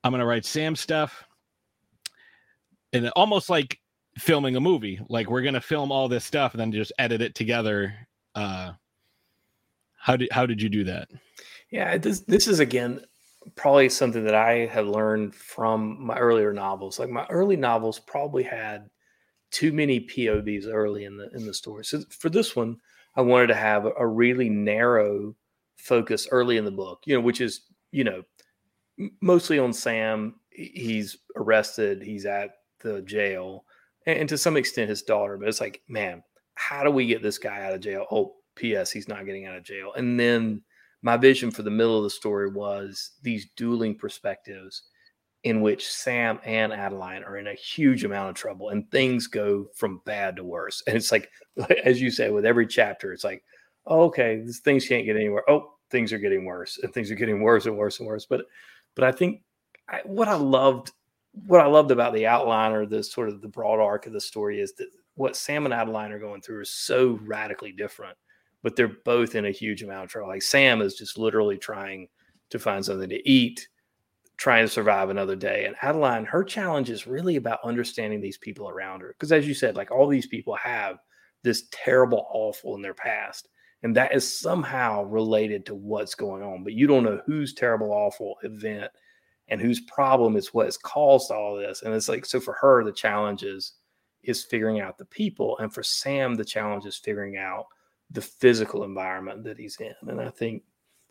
[0.03, 1.23] I'm to write Sam stuff,
[2.93, 3.79] and almost like
[4.17, 7.35] filming a movie, like we're to film all this stuff and then just edit it
[7.35, 7.93] together.
[8.35, 8.71] Uh,
[9.97, 11.09] how did how did you do that?
[11.69, 13.01] Yeah, this this is again
[13.55, 16.99] probably something that I had learned from my earlier novels.
[16.99, 18.89] Like my early novels probably had
[19.51, 21.85] too many POVs early in the in the story.
[21.85, 22.77] So for this one,
[23.15, 25.35] I wanted to have a, really narrow
[25.77, 28.23] focus early in the book, you know, which is, you know,
[29.21, 30.35] mostly on Sam.
[30.49, 33.65] He's arrested, he's at the jail,
[34.05, 36.23] and, and to some extent his daughter, but it's like, man,
[36.55, 38.05] how do we get this guy out of jail?
[38.11, 38.91] Oh, P.S.
[38.91, 39.93] He's not getting out of jail.
[39.95, 40.63] And then
[41.01, 44.83] my vision for the middle of the story was these dueling perspectives
[45.43, 49.67] in which Sam and Adeline are in a huge amount of trouble and things go
[49.75, 50.83] from bad to worse.
[50.87, 51.29] And it's like,
[51.83, 53.43] as you say, with every chapter, it's like,
[53.85, 55.49] oh, okay, things can't get anywhere.
[55.49, 58.25] Oh, things are getting worse and things are getting worse and worse and worse.
[58.25, 58.45] But,
[58.95, 59.41] but I think
[59.87, 60.91] I, what I loved
[61.45, 64.21] what I loved about the outline or the sort of the broad arc of the
[64.21, 68.17] story is that what Sam and Adeline are going through is so radically different,
[68.63, 70.29] but they're both in a huge amount of trouble.
[70.29, 72.07] Like Sam is just literally trying
[72.49, 73.67] to find something to eat,
[74.37, 75.65] trying to survive another day.
[75.65, 79.09] And Adeline, her challenge is really about understanding these people around her.
[79.09, 80.97] Because as you said, like all these people have
[81.43, 83.49] this terrible, awful in their past.
[83.83, 86.63] And that is somehow related to what's going on.
[86.63, 88.91] But you don't know whose terrible, awful event
[89.49, 91.81] and whose problem is what has caused all this.
[91.81, 93.73] And it's like, so for her, the challenge is,
[94.23, 95.57] is figuring out the people.
[95.59, 97.65] And for Sam, the challenge is figuring out
[98.11, 99.93] the physical environment that he's in.
[100.07, 100.63] And I think,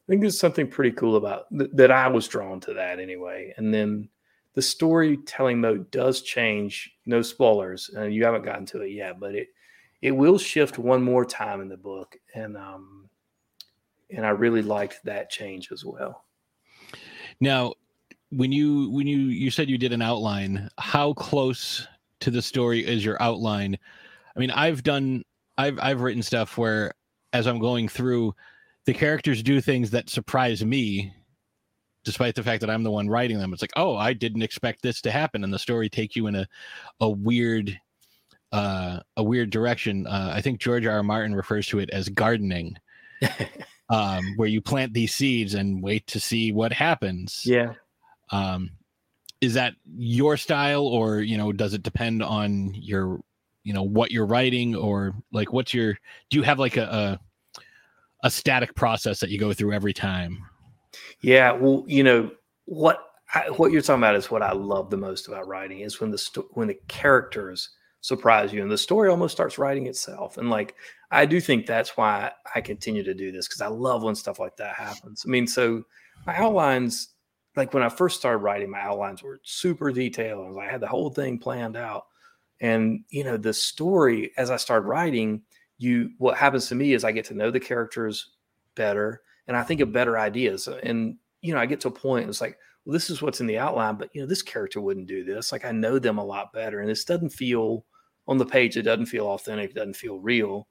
[0.07, 1.90] I think there's something pretty cool about th- that.
[1.90, 3.52] I was drawn to that anyway.
[3.57, 4.09] And then
[4.54, 6.96] the storytelling mode does change.
[7.07, 9.48] No spoilers, and you haven't gotten to it yet, but it
[10.02, 13.09] it will shift one more time in the book, and um,
[14.11, 16.24] and I really liked that change as well.
[17.40, 17.74] Now,
[18.30, 21.86] when you when you you said you did an outline, how close
[22.20, 23.78] to the story is your outline?
[24.36, 25.24] I mean, I've done
[25.59, 26.92] I've I've written stuff where
[27.32, 28.34] as I'm going through,
[28.87, 31.12] the characters do things that surprise me,
[32.05, 33.53] despite the fact that I'm the one writing them.
[33.53, 36.37] It's like, oh, I didn't expect this to happen, and the story take you in
[36.37, 36.49] a
[37.01, 37.78] a weird
[38.53, 40.07] uh, a weird direction.
[40.07, 40.97] Uh, I think George R.
[40.97, 41.03] R.
[41.03, 42.76] Martin refers to it as gardening,
[43.91, 47.43] um, where you plant these seeds and wait to see what happens.
[47.45, 47.74] Yeah.
[48.30, 48.70] Um,
[49.41, 53.20] is that your style, or you know, does it depend on your,
[53.64, 55.95] you know, what you're writing, or like what's your?
[56.30, 57.20] Do you have like a, a,
[58.22, 60.38] a static process that you go through every time?
[61.20, 61.52] Yeah.
[61.52, 62.30] Well, you know
[62.64, 63.02] what
[63.34, 66.10] I, what you're talking about is what I love the most about writing is when
[66.10, 67.70] the sto- when the characters
[68.06, 70.76] surprise you and the story almost starts writing itself and like
[71.10, 74.38] i do think that's why i continue to do this because i love when stuff
[74.38, 75.82] like that happens i mean so
[76.24, 77.08] my outlines
[77.56, 81.10] like when i first started writing my outlines were super detailed i had the whole
[81.10, 82.06] thing planned out
[82.60, 85.42] and you know the story as i started writing
[85.78, 88.30] you what happens to me is i get to know the characters
[88.74, 91.90] better and i think of better ideas uh, and you know i get to a
[91.90, 94.80] point it's like well this is what's in the outline but you know this character
[94.80, 97.84] wouldn't do this like i know them a lot better and this doesn't feel
[98.28, 100.68] on the page it doesn't feel authentic, it doesn't feel real.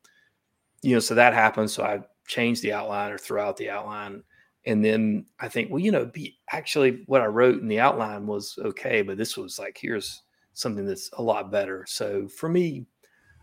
[0.82, 1.74] You know, so that happens.
[1.74, 4.24] So I changed the outline or throw out the outline.
[4.66, 8.26] And then I think, well, you know, be actually what I wrote in the outline
[8.28, 11.86] was okay, but this was like, here's something that's a lot better.
[11.88, 12.86] So for me,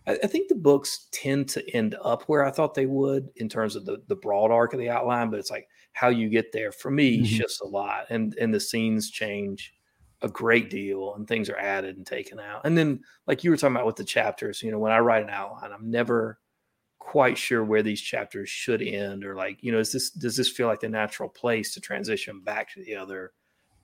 [0.06, 3.48] I, I think the books tend to end up where I thought they would in
[3.48, 6.52] terms of the, the broad arc of the outline, but it's like how you get
[6.52, 7.24] there for me mm-hmm.
[7.26, 9.74] shifts a lot and and the scenes change
[10.22, 12.62] a great deal and things are added and taken out.
[12.64, 15.24] And then, like you were talking about with the chapters, you know, when I write
[15.24, 16.38] an outline, I'm never
[16.98, 20.48] quite sure where these chapters should end or like, you know, is this does this
[20.48, 23.32] feel like the natural place to transition back to the other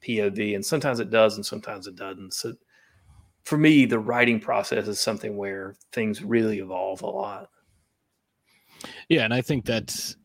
[0.07, 0.55] POV?
[0.55, 2.33] And sometimes it does and sometimes it doesn't.
[2.35, 2.55] So
[3.49, 7.49] for me, the writing process is something where things really evolve a lot.
[9.09, 10.17] Yeah, and I think that's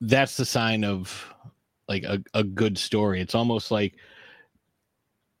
[0.00, 1.34] that's the sign of
[1.88, 3.20] like a, a good story.
[3.20, 3.96] It's almost like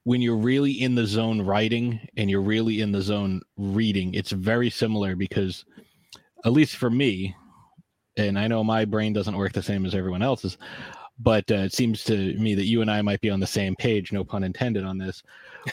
[0.02, 4.32] when you're really in the zone writing and you're really in the zone reading, it's
[4.32, 5.64] very similar because,
[6.44, 7.36] at least for me,
[8.16, 10.58] and I know my brain doesn't work the same as everyone else's,
[11.20, 13.76] but uh, it seems to me that you and I might be on the same
[13.76, 15.22] page, no pun intended on this,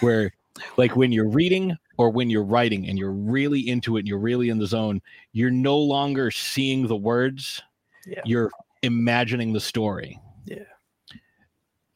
[0.01, 0.31] where
[0.77, 4.19] like when you're reading or when you're writing and you're really into it and you're
[4.19, 5.01] really in the zone,
[5.33, 7.61] you're no longer seeing the words,
[8.05, 8.21] yeah.
[8.25, 8.51] you're
[8.81, 10.19] imagining the story.
[10.45, 10.59] Yeah.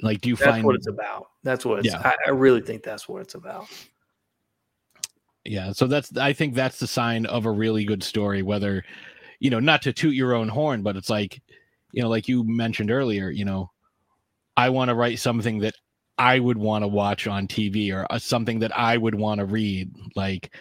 [0.01, 1.27] Like, do you that's find what it's about?
[1.43, 1.87] That's what it's.
[1.87, 2.01] Yeah.
[2.03, 3.67] I, I really think that's what it's about.
[5.45, 8.41] Yeah, so that's I think that's the sign of a really good story.
[8.41, 8.83] Whether,
[9.39, 11.41] you know, not to toot your own horn, but it's like,
[11.91, 13.71] you know, like you mentioned earlier, you know,
[14.55, 15.75] I want to write something that
[16.19, 19.45] I would want to watch on TV or uh, something that I would want to
[19.45, 19.91] read.
[20.15, 20.53] Like,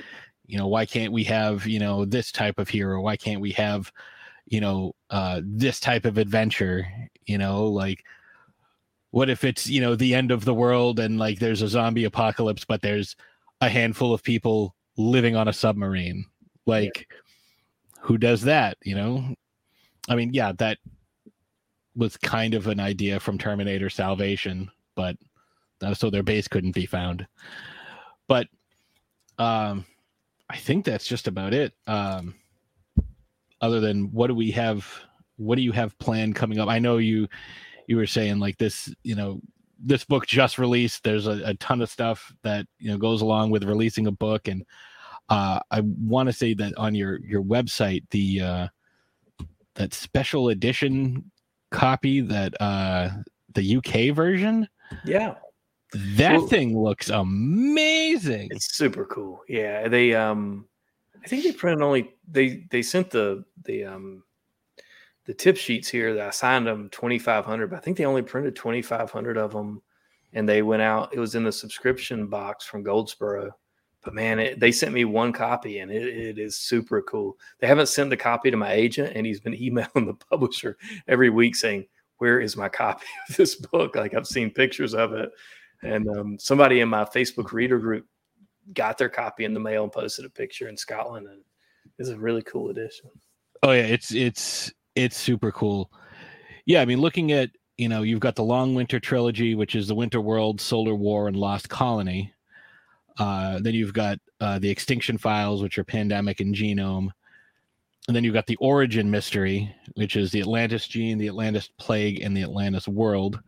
[0.46, 3.02] you know, why can't we have, you know, this type of hero?
[3.02, 3.92] Why can't we have,
[4.46, 6.86] you know, uh, this type of adventure?
[7.26, 8.04] You know, like
[9.10, 12.04] what if it's you know the end of the world and like there's a zombie
[12.04, 13.16] apocalypse but there's
[13.60, 16.24] a handful of people living on a submarine
[16.66, 17.16] like yeah.
[18.00, 19.34] who does that you know
[20.08, 20.78] i mean yeah that
[21.96, 25.16] was kind of an idea from terminator salvation but
[25.94, 27.26] so their base couldn't be found.
[28.26, 28.48] But
[29.38, 29.86] um
[30.50, 31.72] i think that's just about it.
[31.86, 32.34] Um
[33.60, 34.86] other than what do we have
[35.36, 36.68] what do you have planned coming up?
[36.68, 37.28] I know you
[37.86, 39.40] you were saying like this you know
[39.80, 41.04] this book just released.
[41.04, 44.48] There's a, a ton of stuff that you know goes along with releasing a book.
[44.48, 44.64] And
[45.28, 48.68] uh, i want to say that on your your website the uh,
[49.74, 51.30] that special edition
[51.70, 53.10] copy that uh
[53.54, 54.66] the uk version
[55.04, 55.34] yeah
[55.92, 58.48] That thing looks amazing.
[58.50, 59.42] It's super cool.
[59.48, 60.66] Yeah, they um
[61.24, 64.22] I think they printed only they they sent the the um
[65.24, 68.56] the tip sheets here that I signed them 2500 but I think they only printed
[68.56, 69.82] 2500 of them
[70.32, 73.50] and they went out it was in the subscription box from Goldsboro.
[74.02, 77.38] But man it, they sent me one copy and it, it is super cool.
[77.60, 80.76] They haven't sent the copy to my agent and he's been emailing the publisher
[81.08, 81.86] every week saying
[82.18, 83.96] where is my copy of this book?
[83.96, 85.30] Like I've seen pictures of it
[85.82, 88.06] and um, somebody in my Facebook reader group
[88.74, 91.42] got their copy in the mail and posted a picture in Scotland, and
[91.98, 93.10] it's a really cool edition.
[93.62, 95.90] Oh yeah, it's it's it's super cool.
[96.66, 99.86] Yeah, I mean, looking at you know, you've got the Long Winter trilogy, which is
[99.86, 102.34] the Winter World, Solar War, and Lost Colony.
[103.18, 107.08] Uh, then you've got uh, the Extinction Files, which are Pandemic and Genome.
[108.08, 112.20] And then you've got the Origin Mystery, which is the Atlantis Gene, the Atlantis Plague,
[112.20, 113.40] and the Atlantis World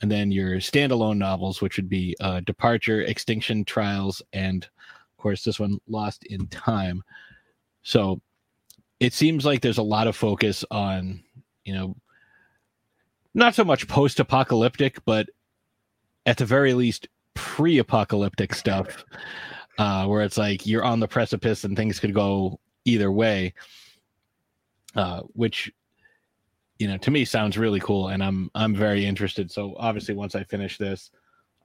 [0.00, 5.44] and then your standalone novels, which would be uh, Departure, Extinction Trials, and of course
[5.44, 7.02] this one, Lost in Time.
[7.82, 8.20] So
[9.00, 11.22] it seems like there's a lot of focus on,
[11.64, 11.96] you know,
[13.34, 15.28] not so much post-apocalyptic, but
[16.26, 19.04] at the very least pre-apocalyptic stuff,
[19.78, 23.54] uh, where it's like you're on the precipice and things could go either way.
[24.96, 25.72] Uh, which
[26.84, 29.50] you know to me sounds really cool and i'm i'm very interested.
[29.50, 31.10] So obviously once i finish this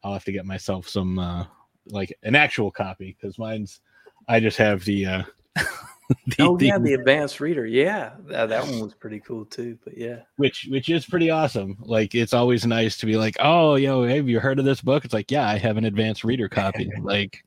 [0.02, 1.46] i'll have to get myself some uh
[1.88, 3.82] like an actual copy because mine's
[4.30, 5.24] i just have the uh
[5.58, 7.66] the, oh yeah the, the advanced reader.
[7.66, 10.20] Yeah that, that one was pretty cool too but yeah.
[10.38, 11.76] Which which is pretty awesome.
[11.82, 15.04] Like it's always nice to be like oh yo have you heard of this book?
[15.04, 16.90] It's like yeah i have an advanced reader copy.
[17.02, 17.44] Like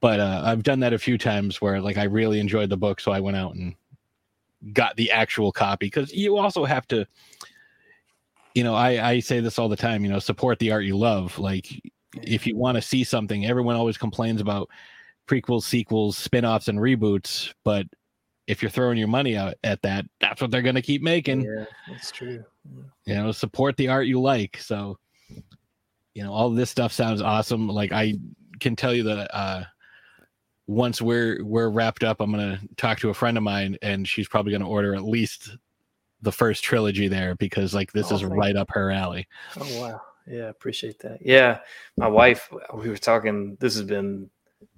[0.00, 3.00] but uh, I've done that a few times where like I really enjoyed the book,
[3.00, 3.74] so I went out and
[4.72, 7.06] got the actual copy because you also have to
[8.54, 10.96] you know I, I say this all the time you know support the art you
[10.96, 11.38] love.
[11.38, 11.68] Like
[12.22, 14.70] if you want to see something everyone always complains about
[15.28, 17.84] prequels sequels spin-offs and reboots but
[18.46, 21.42] if you're throwing your money out at that that's what they're going to keep making.
[21.42, 22.44] Yeah that's true.
[23.04, 24.56] You know support the art you like.
[24.58, 24.98] So
[26.14, 27.68] you know all this stuff sounds awesome.
[27.68, 28.14] Like i
[28.58, 29.64] can tell you that uh
[30.66, 34.28] once we're we're wrapped up, I'm gonna talk to a friend of mine, and she's
[34.28, 35.56] probably gonna order at least
[36.22, 39.28] the first trilogy there because like this oh, is right up her alley.
[39.58, 41.18] Oh wow, yeah, appreciate that.
[41.24, 41.60] Yeah,
[41.96, 43.56] my wife, we were talking.
[43.60, 44.28] This has been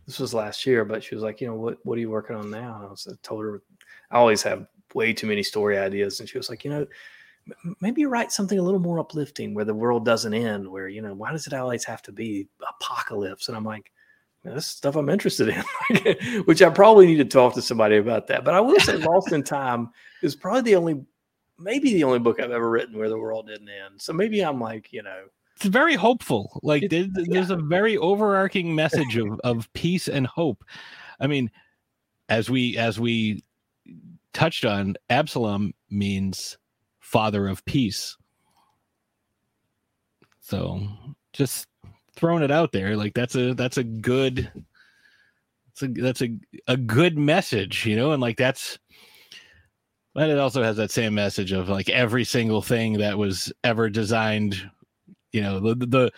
[0.07, 2.36] this was last year, but she was like, you know, what what are you working
[2.36, 2.76] on now?
[2.76, 3.62] And I was I told her
[4.11, 6.86] I always have way too many story ideas, and she was like, you know.
[7.80, 11.01] Maybe you write something a little more uplifting where the world doesn't end, where, you
[11.01, 13.49] know, why does it always have to be apocalypse?
[13.49, 13.91] And I'm like,
[14.49, 18.44] that's stuff I'm interested in, which I probably need to talk to somebody about that.
[18.44, 19.90] But I will say, Lost in Time
[20.22, 21.05] is probably the only,
[21.59, 24.01] maybe the only book I've ever written where the world didn't end.
[24.01, 25.24] So maybe I'm like, you know,
[25.57, 26.61] it's very hopeful.
[26.62, 27.24] Like it, there's, yeah.
[27.28, 30.64] there's a very overarching message of of peace and hope.
[31.18, 31.51] I mean,
[32.28, 33.42] as we as we
[34.32, 36.59] touched on, Absolom means
[37.01, 38.16] father of peace.
[40.40, 40.80] So
[41.32, 41.66] just
[42.18, 42.96] throwing it out there.
[42.96, 44.50] Like that's a that's a good
[45.66, 48.78] that's a that's a, a good message, you know, and like that's
[50.14, 53.88] but it also has that same message of like every single thing that was ever
[53.88, 54.70] designed,
[55.32, 56.12] you know, the the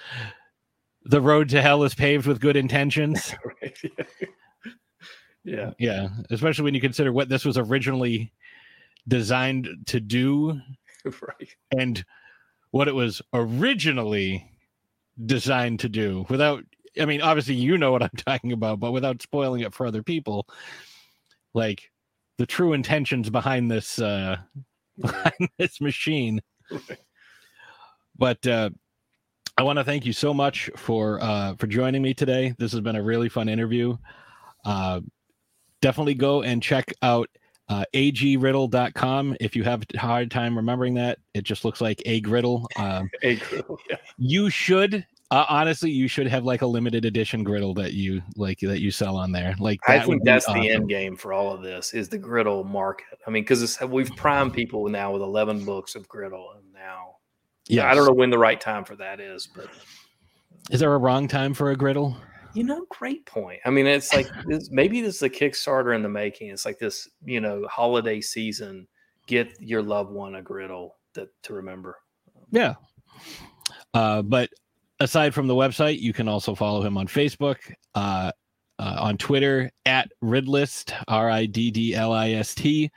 [1.05, 3.34] the road to hell is paved with good intentions.
[5.44, 5.72] yeah.
[5.78, 6.09] Yeah.
[6.30, 8.32] Especially when you consider what this was originally
[9.07, 10.59] designed to do.
[11.03, 11.57] Right.
[11.78, 12.05] And
[12.72, 14.49] what it was originally
[15.27, 16.64] designed to do without
[17.01, 20.03] I mean, obviously you know what I'm talking about, but without spoiling it for other
[20.03, 20.49] people,
[21.55, 21.91] like
[22.39, 24.39] the true intentions behind this uh
[24.99, 26.41] behind this machine.
[28.16, 28.71] but uh
[29.57, 32.55] I want to thank you so much for uh for joining me today.
[32.59, 33.97] This has been a really fun interview.
[34.64, 35.01] Uh
[35.83, 37.29] definitely go and check out
[37.71, 42.21] uh, agriddle.com if you have a hard time remembering that it just looks like a
[42.21, 43.97] griddle um, a griddle yeah.
[44.18, 48.59] you should uh, honestly, you should have like a limited edition griddle that you like
[48.61, 49.55] that you sell on there.
[49.61, 50.61] Like I think that's awesome.
[50.61, 53.21] the end game for all of this is the griddle market.
[53.25, 57.18] I mean, because we've primed people now with eleven books of griddle, and now
[57.68, 59.68] yeah, I don't know when the right time for that is, but
[60.68, 62.16] is there a wrong time for a griddle?
[62.55, 63.61] You know, great point.
[63.64, 66.51] I mean, it's like this, maybe this is a Kickstarter in the making.
[66.51, 68.86] It's like this, you know, holiday season.
[69.26, 71.98] Get your loved one a griddle that to remember.
[72.51, 72.74] Yeah.
[73.94, 74.51] Uh, but
[74.98, 77.59] aside from the website, you can also follow him on Facebook,
[77.94, 78.32] uh,
[78.78, 82.90] uh, on Twitter at Riddlist, R I D D L I S T.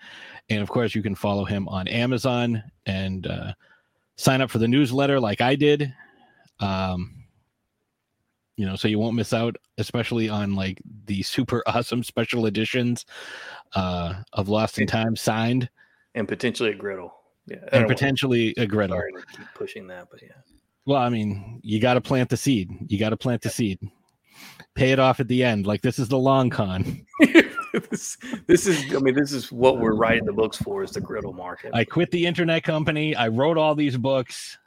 [0.49, 3.53] And of course, you can follow him on Amazon and uh,
[4.17, 5.93] sign up for the newsletter like I did.
[6.59, 7.22] Um,
[8.55, 13.05] you know, so you won't miss out, especially on like the super awesome special editions
[13.75, 15.69] uh, of Lost in Time signed,
[16.15, 17.13] and potentially a griddle.
[17.45, 19.01] Yeah, and potentially a griddle.
[19.35, 20.29] Keep pushing that, but yeah.
[20.85, 22.69] Well, I mean, you got to plant the seed.
[22.87, 23.79] You got to plant the seed.
[24.75, 25.65] Pay it off at the end.
[25.65, 27.05] Like this is the long con.
[27.89, 31.01] this, this is, I mean, this is what we're writing the books for is the
[31.01, 31.71] griddle market.
[31.73, 33.15] I quit the internet company.
[33.15, 34.57] I wrote all these books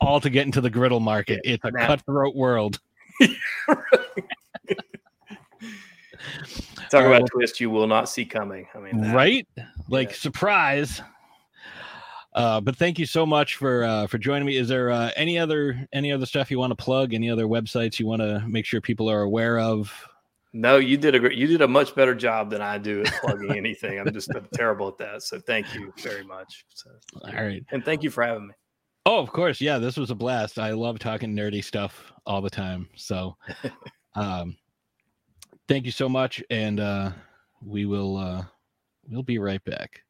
[0.00, 1.40] all to get into the griddle market.
[1.44, 2.80] Yeah, it's a now, cutthroat world.
[6.90, 8.66] Talk about a twist you will not see coming.
[8.74, 9.46] I mean, that, right?
[9.88, 10.16] Like yeah.
[10.16, 11.00] surprise.
[12.34, 14.56] Uh, but thank you so much for uh, for joining me.
[14.56, 17.12] Is there uh, any other any other stuff you want to plug?
[17.14, 19.92] Any other websites you want to make sure people are aware of?
[20.54, 21.36] No, you did a great.
[21.36, 23.98] You did a much better job than I do at plugging anything.
[23.98, 25.22] I'm just terrible at that.
[25.22, 26.64] So thank you very much.
[26.74, 26.90] So,
[27.24, 28.54] All right, and thank you for having me.
[29.04, 29.60] Oh, of course.
[29.60, 30.58] Yeah, this was a blast.
[30.58, 32.88] I love talking nerdy stuff all the time.
[32.94, 33.36] So,
[34.14, 34.56] um,
[35.68, 37.12] thank you so much, and uh,
[37.64, 38.44] we will uh,
[39.08, 40.02] we'll be right back.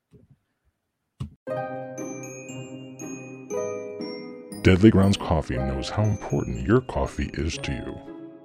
[4.62, 7.98] Deadly Grounds Coffee knows how important your coffee is to you.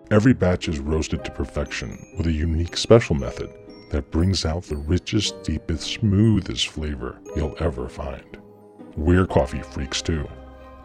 [0.09, 3.51] Every batch is roasted to perfection with a unique special method
[3.91, 8.37] that brings out the richest, deepest, smoothest flavor you'll ever find.
[8.95, 10.27] We're coffee freaks too,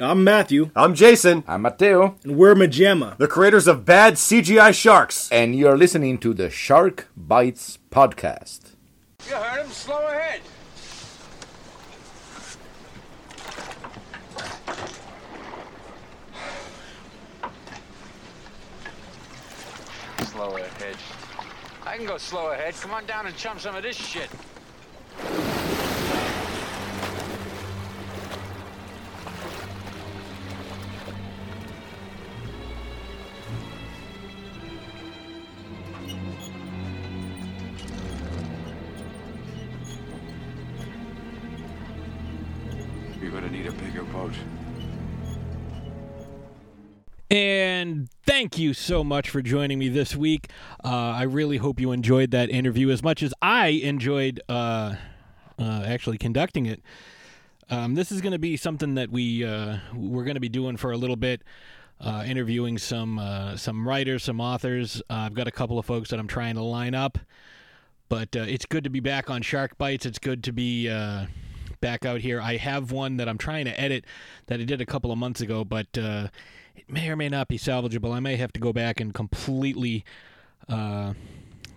[0.00, 0.70] I'm Matthew.
[0.74, 1.44] I'm Jason.
[1.46, 2.16] I'm Matteo.
[2.24, 5.30] And we're Majema, the creators of Bad CGI Sharks.
[5.30, 8.72] And you're listening to the Shark Bites podcast.
[9.28, 9.70] You heard him.
[9.70, 10.40] Slow ahead.
[20.24, 20.96] Slow ahead.
[21.86, 22.74] I can go slow ahead.
[22.74, 24.28] Come on down and chum some of this shit.
[47.34, 50.50] And thank you so much for joining me this week.
[50.84, 54.94] Uh, I really hope you enjoyed that interview as much as I enjoyed uh,
[55.58, 56.80] uh, actually conducting it.
[57.70, 60.76] Um, this is going to be something that we uh, we're going to be doing
[60.76, 61.42] for a little bit.
[62.00, 65.02] Uh, interviewing some uh, some writers, some authors.
[65.10, 67.18] I've got a couple of folks that I'm trying to line up,
[68.08, 70.06] but it's good to be back on Shark Bites.
[70.06, 70.88] It's good to be
[71.80, 72.40] back out here.
[72.40, 74.04] I have one that I'm trying to edit
[74.46, 75.88] that I did a couple of months ago, but
[76.76, 78.12] it may or may not be salvageable.
[78.12, 80.04] I may have to go back and completely,
[80.68, 81.14] uh,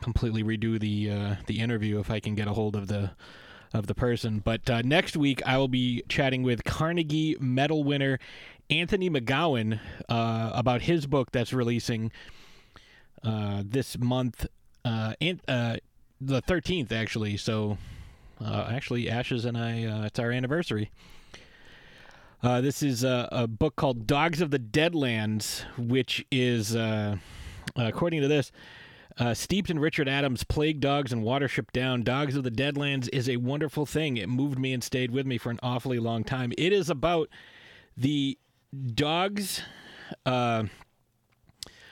[0.01, 3.11] completely redo the uh, the interview if I can get a hold of the
[3.73, 4.39] of the person.
[4.39, 8.19] But uh, next week I will be chatting with Carnegie Medal winner
[8.69, 9.79] Anthony McGowan
[10.09, 12.11] uh, about his book that's releasing
[13.23, 14.45] uh, this month,
[14.83, 15.41] uh, and,
[16.19, 17.37] the 13th actually.
[17.37, 17.77] So
[18.43, 20.89] actually, Ashes and I, it's our anniversary.
[22.43, 27.17] Uh, this is a, a, book called Dogs of the Deadlands, which is, uh,
[27.75, 28.51] according to this,
[29.17, 33.27] uh, steeped in Richard Adams' Plague Dogs and Watership Down, Dogs of the Deadlands is
[33.27, 34.17] a wonderful thing.
[34.17, 36.53] It moved me and stayed with me for an awfully long time.
[36.59, 37.27] It is about
[37.95, 38.37] the
[38.93, 39.63] dogs.
[40.23, 40.65] Uh,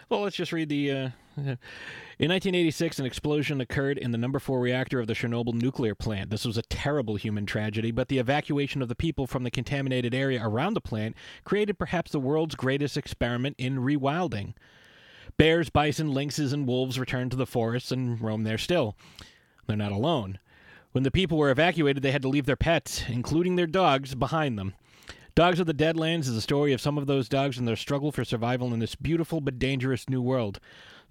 [0.09, 1.11] well, let's just read the.
[2.17, 6.29] In 1986, an explosion occurred in the number 4 reactor of the Chernobyl nuclear plant.
[6.29, 10.15] This was a terrible human tragedy, but the evacuation of the people from the contaminated
[10.15, 14.53] area around the plant created perhaps the world's greatest experiment in rewilding.
[15.35, 18.95] Bears, bison, lynxes, and wolves returned to the forests and roam there still.
[19.67, 20.39] They're not alone.
[20.93, 24.57] When the people were evacuated, they had to leave their pets, including their dogs, behind
[24.57, 24.73] them.
[25.35, 28.13] Dogs of the Deadlands is the story of some of those dogs and their struggle
[28.13, 30.61] for survival in this beautiful but dangerous new world.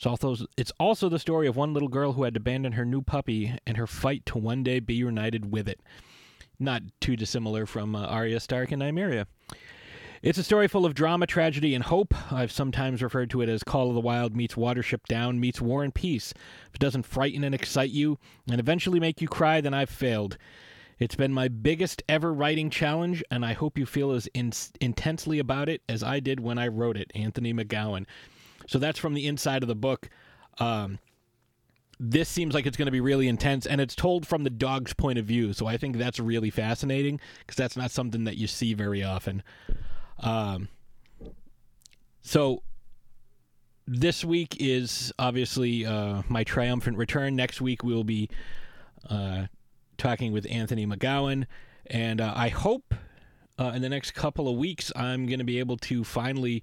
[0.05, 2.85] It's also, it's also the story of one little girl who had to abandon her
[2.85, 5.81] new puppy and her fight to one day be united with it.
[6.59, 9.25] Not too dissimilar from uh, Arya Stark and Nymeria.
[10.21, 12.13] It's a story full of drama, tragedy, and hope.
[12.31, 15.83] I've sometimes referred to it as Call of the Wild meets Watership Down meets War
[15.83, 16.35] and Peace.
[16.69, 18.19] If it doesn't frighten and excite you
[18.51, 20.37] and eventually make you cry, then I've failed.
[20.99, 24.53] It's been my biggest ever writing challenge, and I hope you feel as in-
[24.83, 27.11] intensely about it as I did when I wrote it.
[27.15, 28.05] Anthony McGowan.
[28.67, 30.09] So that's from the inside of the book.
[30.59, 30.99] Um,
[32.01, 34.93] this seems like it's going to be really intense, and it's told from the dog's
[34.93, 35.53] point of view.
[35.53, 39.43] So I think that's really fascinating because that's not something that you see very often.
[40.21, 40.69] Um,
[42.23, 42.63] so
[43.87, 47.37] this week is obviously uh, my triumphant return.
[47.37, 48.29] Next week we'll be
[49.09, 49.47] uh,
[49.99, 51.47] talking with Anthony McGowan,
[51.87, 52.95] and uh, I hope
[53.59, 56.63] uh, in the next couple of weeks I'm going to be able to finally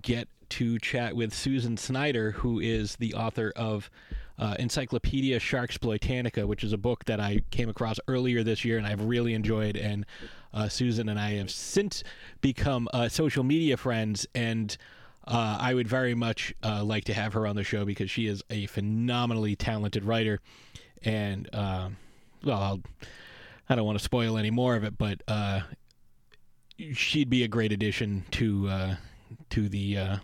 [0.00, 3.90] get to chat with Susan Snyder, who is the author of
[4.38, 8.86] uh, Encyclopedia Sharksploitanica, which is a book that I came across earlier this year and
[8.86, 9.78] I've really enjoyed.
[9.78, 10.04] And
[10.52, 12.04] uh, Susan and I have since
[12.42, 14.76] become uh, social media friends, and
[15.26, 18.26] uh, I would very much uh, like to have her on the show because she
[18.26, 20.38] is a phenomenally talented writer.
[21.02, 21.96] And, um,
[22.44, 22.80] well, I'll,
[23.70, 25.60] I don't want to spoil any more of it, but uh,
[26.92, 28.96] she'd be a great addition to
[29.48, 30.20] to the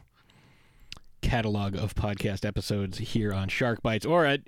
[1.20, 4.40] catalog of podcast episodes here on Shark Bites or at,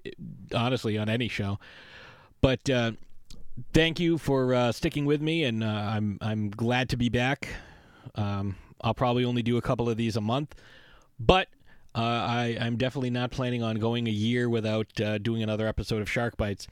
[0.54, 1.58] honestly on any show.
[2.40, 2.92] But uh,
[3.72, 7.48] thank you for uh, sticking with me, and uh, I'm I'm glad to be back.
[8.14, 10.54] Um, I'll probably only do a couple of these a month,
[11.18, 11.48] but
[11.94, 16.00] uh, I, I'm definitely not planning on going a year without uh, doing another episode
[16.00, 16.68] of Shark Bites.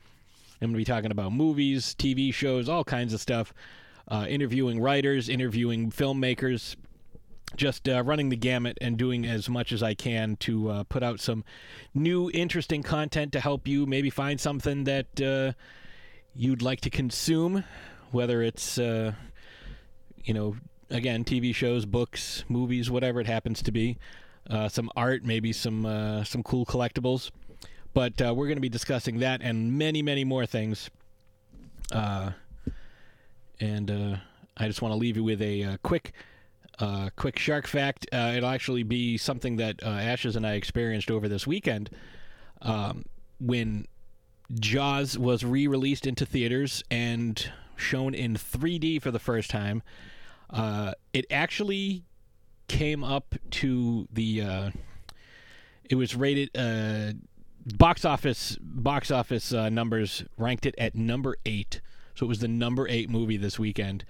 [0.60, 3.52] I'm going to be talking about movies, TV shows, all kinds of stuff.
[4.08, 6.76] Uh, interviewing writers, interviewing filmmakers,
[7.56, 11.02] just uh, running the gamut and doing as much as I can to uh, put
[11.02, 11.44] out some
[11.94, 15.52] new, interesting content to help you maybe find something that uh,
[16.34, 17.64] you'd like to consume,
[18.10, 19.12] whether it's, uh,
[20.24, 20.56] you know,
[20.90, 23.98] again, TV shows, books, movies, whatever it happens to be,
[24.50, 27.30] uh, some art, maybe some uh, some cool collectibles.
[27.94, 30.88] But we're going to be discussing that and many, many more things.
[31.90, 32.30] and
[33.60, 36.12] I just want to leave you with a quick
[36.78, 41.10] uh, quick shark fact uh, it'll actually be something that uh, Ashes and I experienced
[41.10, 41.90] over this weekend
[42.62, 43.04] um,
[43.40, 43.86] when
[44.54, 49.82] Jaws was re released into theaters and shown in 3D for the first time.
[50.50, 52.04] Uh, it actually
[52.68, 54.42] came up to the.
[54.42, 54.70] Uh,
[55.84, 56.50] it was rated.
[56.56, 57.12] Uh,
[57.76, 61.82] box office box office numbers ranked it at number eight,
[62.14, 64.04] so it was the number eight movie this weekend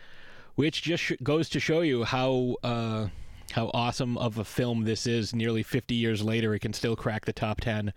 [0.59, 3.07] which just sh- goes to show you how uh,
[3.53, 5.33] how awesome of a film this is.
[5.33, 7.93] Nearly 50 years later, it can still crack the top 10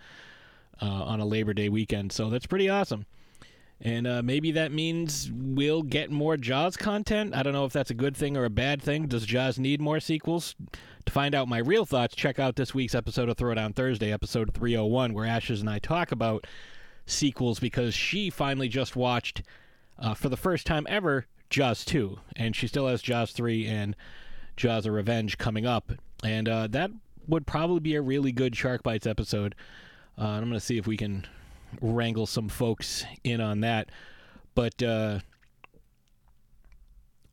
[0.80, 2.12] uh, on a Labor Day weekend.
[2.12, 3.08] So that's pretty awesome.
[3.82, 7.36] And uh, maybe that means we'll get more Jaws content.
[7.36, 9.08] I don't know if that's a good thing or a bad thing.
[9.08, 10.54] Does Jaws need more sequels?
[11.08, 14.54] To find out my real thoughts, check out this week's episode of Throwdown Thursday, episode
[14.54, 16.46] 301, where Ashes and I talk about
[17.08, 19.42] sequels because she finally just watched,
[19.98, 23.96] uh, for the first time ever, Jaws 2, and she still has Jaws 3 and
[24.58, 25.92] Jaws of Revenge coming up.
[26.24, 26.92] And uh, that
[27.28, 29.54] would probably be a really good Shark Bites episode.
[30.18, 31.28] Uh, I'm going to see if we can
[31.82, 33.90] wrangle some folks in on that.
[34.56, 35.20] But uh,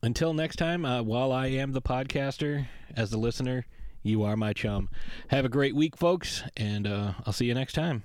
[0.03, 2.67] until next time, uh, while I am the podcaster,
[2.97, 3.67] as the listener,
[4.03, 4.89] you are my chum.
[5.29, 8.03] Have a great week, folks, and uh, I'll see you next time.